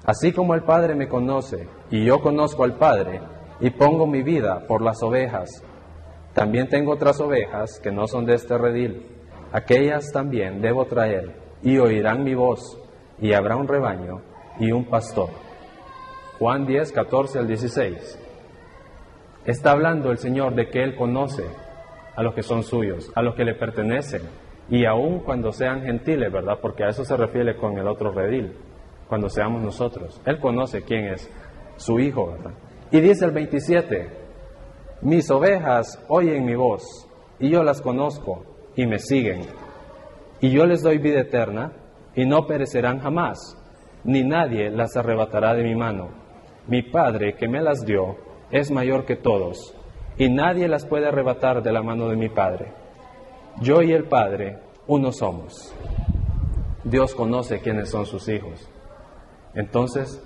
Así 0.05 0.31
como 0.31 0.55
el 0.55 0.63
Padre 0.63 0.95
me 0.95 1.07
conoce 1.07 1.67
y 1.91 2.03
yo 2.03 2.21
conozco 2.21 2.63
al 2.63 2.73
Padre 2.73 3.21
y 3.59 3.69
pongo 3.69 4.07
mi 4.07 4.23
vida 4.23 4.65
por 4.67 4.81
las 4.81 5.03
ovejas, 5.03 5.63
también 6.33 6.69
tengo 6.69 6.93
otras 6.93 7.19
ovejas 7.19 7.79
que 7.79 7.91
no 7.91 8.07
son 8.07 8.25
de 8.25 8.33
este 8.33 8.57
redil. 8.57 9.05
Aquellas 9.51 10.11
también 10.11 10.61
debo 10.61 10.85
traer 10.85 11.35
y 11.61 11.77
oirán 11.77 12.23
mi 12.23 12.33
voz 12.33 12.79
y 13.19 13.33
habrá 13.33 13.55
un 13.57 13.67
rebaño 13.67 14.21
y 14.59 14.71
un 14.71 14.85
pastor. 14.85 15.29
Juan 16.39 16.65
10, 16.65 16.91
14 16.91 17.37
al 17.37 17.47
16. 17.47 18.19
Está 19.45 19.71
hablando 19.71 20.09
el 20.09 20.17
Señor 20.17 20.55
de 20.55 20.69
que 20.69 20.81
Él 20.81 20.95
conoce 20.95 21.43
a 22.15 22.23
los 22.23 22.33
que 22.33 22.43
son 22.43 22.63
suyos, 22.63 23.11
a 23.15 23.21
los 23.21 23.35
que 23.35 23.43
le 23.43 23.55
pertenecen, 23.55 24.21
y 24.69 24.85
aun 24.85 25.19
cuando 25.19 25.51
sean 25.51 25.81
gentiles, 25.81 26.31
¿verdad? 26.31 26.59
Porque 26.61 26.83
a 26.83 26.89
eso 26.89 27.03
se 27.03 27.17
refiere 27.17 27.57
con 27.57 27.77
el 27.77 27.87
otro 27.87 28.11
redil 28.11 28.53
cuando 29.07 29.27
seamos 29.27 29.61
nosotros. 29.61 30.21
Él 30.25 30.39
conoce 30.39 30.83
quién 30.83 31.07
es 31.07 31.29
su 31.75 31.99
hijo, 31.99 32.31
¿verdad? 32.31 32.53
Y 32.91 33.01
dice 33.01 33.25
el 33.25 33.31
27, 33.31 34.09
mis 35.01 35.29
ovejas 35.29 36.03
oyen 36.07 36.45
mi 36.45 36.55
voz 36.55 36.83
y 37.39 37.49
yo 37.49 37.63
las 37.63 37.81
conozco 37.81 38.45
y 38.75 38.85
me 38.85 38.99
siguen. 38.99 39.41
Y 40.39 40.51
yo 40.51 40.65
les 40.65 40.81
doy 40.81 40.97
vida 40.99 41.21
eterna 41.21 41.73
y 42.15 42.25
no 42.25 42.45
perecerán 42.47 42.99
jamás, 42.99 43.57
ni 44.03 44.23
nadie 44.23 44.69
las 44.69 44.95
arrebatará 44.95 45.53
de 45.53 45.63
mi 45.63 45.75
mano. 45.75 46.09
Mi 46.67 46.81
Padre 46.81 47.35
que 47.35 47.47
me 47.47 47.61
las 47.61 47.85
dio 47.85 48.15
es 48.51 48.71
mayor 48.71 49.05
que 49.05 49.15
todos 49.15 49.75
y 50.21 50.29
nadie 50.29 50.67
las 50.67 50.85
puede 50.85 51.07
arrebatar 51.07 51.63
de 51.63 51.71
la 51.71 51.81
mano 51.81 52.07
de 52.07 52.15
mi 52.15 52.29
Padre. 52.29 52.71
Yo 53.59 53.81
y 53.81 53.91
el 53.91 54.03
Padre 54.03 54.59
uno 54.85 55.11
somos. 55.11 55.73
Dios 56.83 57.15
conoce 57.15 57.59
quiénes 57.59 57.89
son 57.89 58.05
sus 58.05 58.29
hijos. 58.29 58.69
Entonces, 59.55 60.23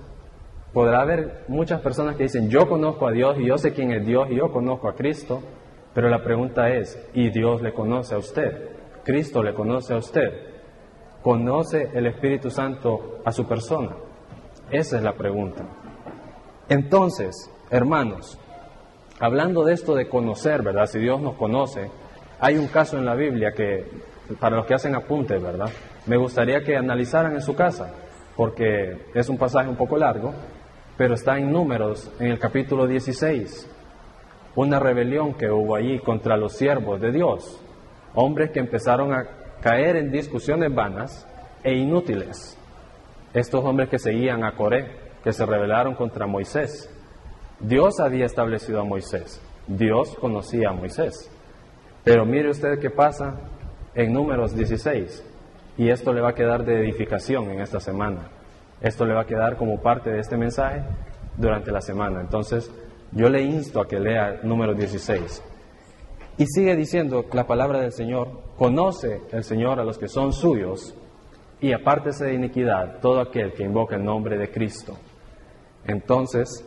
podrá 0.74 1.00
haber 1.00 1.46
muchas 1.48 1.80
personas 1.80 2.18
que 2.18 2.24
dicen, 2.24 2.50
yo 2.50 2.68
conozco 2.68 3.08
a 3.08 3.14
Dios 3.14 3.38
y 3.40 3.46
yo 3.46 3.58
sé 3.58 3.72
quién 3.72 3.94
es 3.94 4.06
Dios 4.06 4.28
y 4.30 4.36
yo 4.36 4.52
conozco 4.52 4.90
a 4.90 4.96
Cristo, 4.96 5.42
pero 5.94 6.10
la 6.10 6.22
pregunta 6.22 6.68
es, 6.72 7.02
¿y 7.14 7.30
Dios 7.30 7.62
le 7.62 7.72
conoce 7.72 8.16
a 8.16 8.18
usted? 8.18 8.72
¿Cristo 9.06 9.42
le 9.42 9.54
conoce 9.54 9.94
a 9.94 9.98
usted? 9.98 10.30
¿Conoce 11.22 11.90
el 11.94 12.08
Espíritu 12.08 12.50
Santo 12.50 13.20
a 13.24 13.32
su 13.32 13.48
persona? 13.48 13.96
Esa 14.70 14.98
es 14.98 15.04
la 15.04 15.14
pregunta. 15.14 15.64
Entonces, 16.68 17.50
hermanos, 17.70 18.38
hablando 19.19 19.63
de 19.63 19.73
esto 19.73 19.95
de 19.95 20.08
conocer, 20.08 20.62
¿verdad? 20.63 20.86
Si 20.86 20.99
Dios 20.99 21.21
nos 21.21 21.36
conoce, 21.36 21.89
hay 22.39 22.58
un 22.58 22.67
caso 22.67 22.97
en 22.97 23.06
la 23.06 23.15
Biblia 23.15 23.51
que, 23.51 23.86
para 24.39 24.58
los 24.58 24.65
que 24.65 24.73
hacen 24.73 24.95
apuntes, 24.95 25.41
¿verdad? 25.41 25.69
Me 26.06 26.17
gustaría 26.17 26.62
que 26.63 26.75
analizaran 26.75 27.34
en 27.34 27.41
su 27.41 27.56
casa 27.56 27.93
porque 28.36 28.97
es 29.13 29.30
un 29.30 29.38
pasaje 29.38 29.69
un 29.69 29.78
poco 29.78 29.97
largo, 29.97 30.34
pero 30.97 31.13
está 31.13 31.38
en 31.38 31.51
números 31.51 32.12
en 32.19 32.28
el 32.28 32.39
capítulo 32.39 32.86
16. 32.86 33.71
Una 34.56 34.80
rebelión 34.80 35.34
que 35.34 35.49
hubo 35.49 35.75
allí 35.75 35.99
contra 35.99 36.38
los 36.38 36.54
siervos 36.54 37.01
de 37.01 37.12
Dios, 37.12 37.62
hombres 38.13 38.51
que 38.51 38.60
empezaron 38.60 39.13
a 39.13 39.25
caer 39.62 39.97
en 39.97 40.12
discusiones 40.12 40.73
vanas 40.73 41.28
e 41.63 41.73
inútiles. 41.73 42.58
Estos 43.34 43.63
hombres 43.65 43.89
que 43.89 43.99
seguían 43.99 44.43
a 44.43 44.54
Coré, 44.54 44.86
que 45.23 45.34
se 45.34 45.45
rebelaron 45.45 45.95
contra 45.95 46.28
Moisés. 46.28 46.89
Dios 47.60 48.00
había 48.00 48.26
establecido 48.26 48.82
a 48.82 48.84
Moisés, 48.84 49.41
Dios 49.68 50.15
conocía 50.20 50.70
a 50.70 50.74
Moisés. 50.74 51.32
Pero 52.04 52.26
mire 52.26 52.52
usted 52.52 52.80
qué 52.80 52.91
pasa 52.91 53.36
en 53.96 54.13
números 54.13 54.56
16. 54.56 55.24
Y 55.78 55.89
esto 55.89 56.13
le 56.13 56.22
va 56.22 56.30
a 56.30 56.36
quedar 56.36 56.63
de 56.63 56.80
edificación 56.80 57.50
en 57.50 57.62
esta 57.62 57.80
semana. 57.80 58.30
Esto 58.80 59.06
le 59.06 59.13
va 59.13 59.22
a 59.22 59.26
quedar 59.26 59.58
como 59.58 59.82
parte 59.82 60.12
de 60.12 60.20
este 60.20 60.38
mensaje 60.38 60.84
durante 61.36 61.72
la 61.72 61.82
semana. 61.82 62.22
Entonces, 62.22 62.72
yo 63.12 63.30
le 63.30 63.41
insto 63.41 63.82
a 63.82 63.88
que 63.88 64.00
lea 64.00 64.39
el 64.41 64.48
número 64.48 64.74
16. 64.74 65.44
Y 66.38 66.46
sigue 66.46 66.76
diciendo 66.76 67.26
la 67.34 67.48
palabra 67.48 67.80
del 67.80 67.91
Señor, 67.91 68.41
conoce 68.58 69.22
el 69.32 69.44
Señor 69.44 69.80
a 69.80 69.84
los 69.84 69.98
que 69.98 70.08
son 70.08 70.32
suyos 70.32 70.96
y 71.62 71.74
apártese 71.74 72.26
de 72.26 72.34
iniquidad 72.34 73.00
todo 73.00 73.22
aquel 73.22 73.54
que 73.54 73.63
invoca 73.63 73.96
el 73.96 74.04
nombre 74.04 74.38
de 74.38 74.52
Cristo. 74.52 74.97
Entonces, 75.86 76.66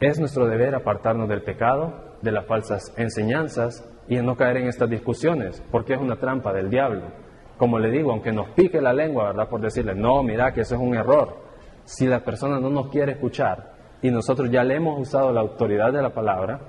es 0.00 0.18
nuestro 0.18 0.46
deber 0.46 0.74
apartarnos 0.74 1.28
del 1.28 1.42
pecado, 1.42 2.16
de 2.22 2.32
las 2.32 2.46
falsas 2.46 2.92
enseñanzas 2.96 3.88
y 4.08 4.16
en 4.16 4.26
no 4.26 4.36
caer 4.36 4.58
en 4.58 4.68
estas 4.68 4.90
discusiones, 4.90 5.62
porque 5.70 5.94
es 5.94 6.00
una 6.00 6.16
trampa 6.16 6.52
del 6.52 6.70
diablo 6.70 7.24
como 7.56 7.78
le 7.78 7.90
digo, 7.90 8.10
aunque 8.10 8.32
nos 8.32 8.48
pique 8.50 8.80
la 8.80 8.92
lengua, 8.92 9.26
¿verdad? 9.26 9.48
Por 9.48 9.60
decirle, 9.60 9.94
no, 9.94 10.22
mira 10.22 10.52
que 10.52 10.62
eso 10.62 10.74
es 10.74 10.80
un 10.80 10.94
error. 10.94 11.36
Si 11.84 12.06
la 12.06 12.20
persona 12.20 12.58
no 12.58 12.70
nos 12.70 12.88
quiere 12.88 13.12
escuchar 13.12 13.72
y 14.02 14.10
nosotros 14.10 14.50
ya 14.50 14.64
le 14.64 14.76
hemos 14.76 15.00
usado 15.00 15.32
la 15.32 15.40
autoridad 15.40 15.92
de 15.92 16.02
la 16.02 16.12
palabra, 16.12 16.60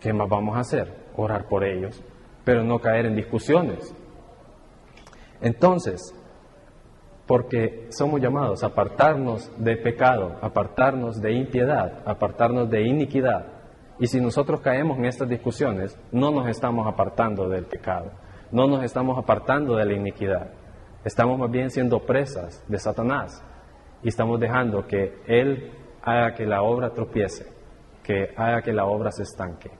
¿qué 0.00 0.12
más 0.12 0.28
vamos 0.28 0.56
a 0.56 0.60
hacer? 0.60 0.92
Orar 1.16 1.46
por 1.46 1.64
ellos, 1.64 2.02
pero 2.44 2.64
no 2.64 2.78
caer 2.78 3.06
en 3.06 3.16
discusiones. 3.16 3.94
Entonces, 5.42 6.14
porque 7.30 7.86
somos 7.90 8.20
llamados 8.20 8.64
a 8.64 8.66
apartarnos 8.66 9.52
de 9.56 9.76
pecado, 9.76 10.34
apartarnos 10.42 11.22
de 11.22 11.30
impiedad, 11.30 12.02
apartarnos 12.04 12.68
de 12.68 12.82
iniquidad. 12.82 13.46
Y 14.00 14.08
si 14.08 14.20
nosotros 14.20 14.60
caemos 14.60 14.98
en 14.98 15.04
estas 15.04 15.28
discusiones, 15.28 15.96
no 16.10 16.32
nos 16.32 16.48
estamos 16.48 16.88
apartando 16.88 17.48
del 17.48 17.66
pecado 17.66 18.10
no 18.52 18.66
nos 18.66 18.82
estamos 18.82 19.16
apartando 19.16 19.76
de 19.76 19.84
la 19.84 19.92
iniquidad. 19.92 20.50
Estamos 21.04 21.38
más 21.38 21.50
bien 21.52 21.70
siendo 21.70 22.00
presas 22.00 22.64
de 22.66 22.78
Satanás 22.78 23.40
y 24.02 24.08
estamos 24.08 24.40
dejando 24.40 24.88
que 24.88 25.14
Él 25.28 25.70
haga 26.02 26.34
que 26.34 26.44
la 26.46 26.62
obra 26.62 26.90
tropiece, 26.90 27.46
que 28.02 28.34
haga 28.36 28.60
que 28.62 28.72
la 28.72 28.86
obra 28.86 29.12
se 29.12 29.22
estanque. 29.22 29.70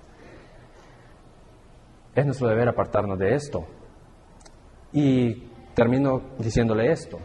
Es 2.15 2.25
nuestro 2.25 2.47
deber 2.47 2.69
apartarnos 2.69 3.19
de 3.19 3.35
esto. 3.35 3.67
Y 4.93 5.49
termino 5.75 6.23
diciéndole 6.39 6.93
esto. 6.93 7.19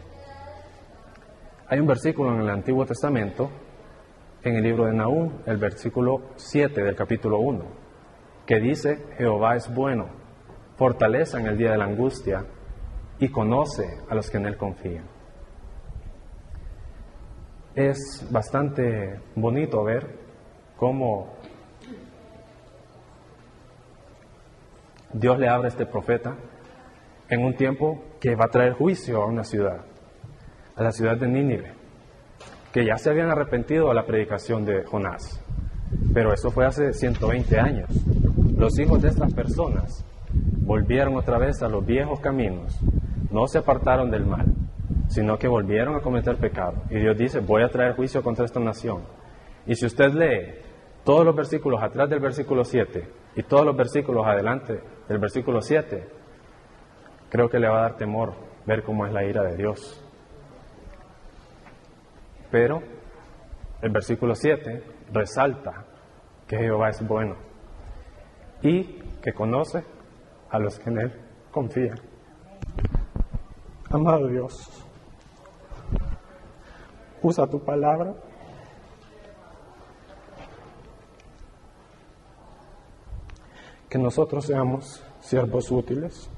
Hay 1.68 1.80
un 1.80 1.86
versículo 1.88 2.32
en 2.32 2.42
el 2.42 2.48
Antiguo 2.48 2.86
Testamento, 2.86 3.50
en 4.44 4.54
el 4.54 4.62
libro 4.62 4.84
de 4.84 4.92
Nahum, 4.92 5.32
el 5.46 5.56
versículo 5.56 6.30
7 6.36 6.80
del 6.80 6.94
capítulo 6.94 7.40
1, 7.40 7.64
que 8.46 8.60
dice, 8.60 9.04
Jehová 9.18 9.56
es 9.56 9.74
bueno, 9.74 10.06
fortaleza 10.76 11.40
en 11.40 11.46
el 11.46 11.58
día 11.58 11.72
de 11.72 11.78
la 11.78 11.86
angustia 11.86 12.44
y 13.18 13.30
conoce 13.30 13.98
a 14.08 14.14
los 14.14 14.30
que 14.30 14.36
en 14.36 14.46
él 14.46 14.56
confían. 14.56 15.06
Es 17.74 18.24
bastante 18.30 19.18
bonito 19.34 19.82
ver 19.82 20.06
cómo 20.76 21.34
Dios 25.12 25.36
le 25.36 25.48
abre 25.48 25.66
a 25.66 25.70
este 25.70 25.84
profeta 25.84 26.36
en 27.28 27.44
un 27.44 27.56
tiempo 27.56 28.04
que 28.20 28.36
va 28.36 28.44
a 28.44 28.50
traer 28.50 28.74
juicio 28.74 29.20
a 29.20 29.26
una 29.26 29.42
ciudad, 29.42 29.84
a 30.76 30.82
la 30.82 30.92
ciudad 30.92 31.16
de 31.16 31.26
Nínive, 31.26 31.72
que 32.72 32.84
ya 32.84 32.96
se 32.98 33.08
habían 33.08 33.30
arrepentido 33.30 33.90
a 33.90 33.94
la 33.94 34.04
predicación 34.04 34.64
de 34.64 34.84
Jonás. 34.84 35.42
Pero 36.12 36.32
eso 36.34 36.50
fue 36.50 36.66
hace 36.66 36.92
120 36.92 37.58
años. 37.58 37.88
Los 38.56 38.78
hijos 38.78 39.00
de 39.00 39.08
estas 39.08 39.32
personas 39.32 40.04
volvieron 40.32 41.16
otra 41.16 41.38
vez 41.38 41.62
a 41.62 41.68
los 41.68 41.84
viejos 41.84 42.20
caminos, 42.20 42.78
no 43.30 43.46
se 43.46 43.58
apartaron 43.58 44.10
del 44.10 44.26
mal, 44.26 44.46
sino 45.08 45.38
que 45.38 45.48
volvieron 45.48 45.94
a 45.96 46.00
cometer 46.00 46.36
pecado. 46.36 46.74
Y 46.90 46.98
Dios 46.98 47.16
dice, 47.16 47.40
voy 47.40 47.62
a 47.62 47.68
traer 47.68 47.94
juicio 47.94 48.22
contra 48.22 48.44
esta 48.44 48.60
nación. 48.60 49.02
Y 49.66 49.74
si 49.74 49.86
usted 49.86 50.12
lee 50.12 50.60
todos 51.04 51.24
los 51.24 51.34
versículos 51.34 51.82
atrás 51.82 52.10
del 52.10 52.20
versículo 52.20 52.64
7 52.64 53.08
y 53.36 53.42
todos 53.44 53.64
los 53.64 53.76
versículos 53.76 54.26
adelante 54.26 54.80
del 55.08 55.18
versículo 55.18 55.62
7, 55.62 56.06
creo 57.30 57.48
que 57.48 57.58
le 57.58 57.68
va 57.68 57.78
a 57.78 57.82
dar 57.82 57.96
temor 57.96 58.34
ver 58.66 58.82
cómo 58.82 59.06
es 59.06 59.12
la 59.12 59.24
ira 59.24 59.42
de 59.42 59.56
Dios. 59.56 60.05
Pero 62.50 62.82
el 63.82 63.90
versículo 63.90 64.34
7 64.34 64.82
resalta 65.12 65.84
que 66.46 66.56
Jehová 66.58 66.90
es 66.90 67.06
bueno 67.06 67.36
y 68.62 68.84
que 69.22 69.32
conoce 69.32 69.84
a 70.50 70.58
los 70.58 70.78
que 70.78 70.90
en 70.90 70.98
Él 70.98 71.12
confían. 71.50 71.98
Amado 73.90 74.28
Dios, 74.28 74.86
usa 77.22 77.46
tu 77.46 77.62
palabra 77.64 78.14
que 83.88 83.98
nosotros 83.98 84.44
seamos 84.44 85.04
siervos 85.20 85.70
útiles, 85.70 86.28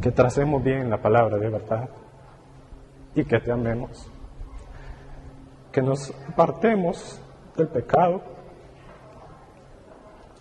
que 0.00 0.10
tracemos 0.10 0.62
bien 0.62 0.90
la 0.90 1.00
palabra 1.00 1.38
de 1.38 1.48
verdad 1.48 1.88
y 3.14 3.24
que 3.24 3.40
te 3.40 3.52
amemos, 3.52 4.10
que 5.78 5.82
nos 5.82 6.12
apartemos 6.28 7.20
del 7.56 7.68
pecado 7.68 8.20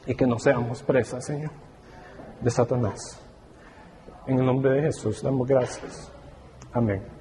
y 0.07 0.15
que 0.15 0.25
no 0.25 0.39
seamos 0.39 0.81
presas, 0.81 1.25
Señor, 1.25 1.51
de 2.41 2.49
Satanás. 2.49 3.21
En 4.25 4.39
el 4.39 4.45
nombre 4.47 4.71
de 4.71 4.81
Jesús 4.81 5.21
damos 5.21 5.47
gracias. 5.47 6.11
Amén. 6.73 7.16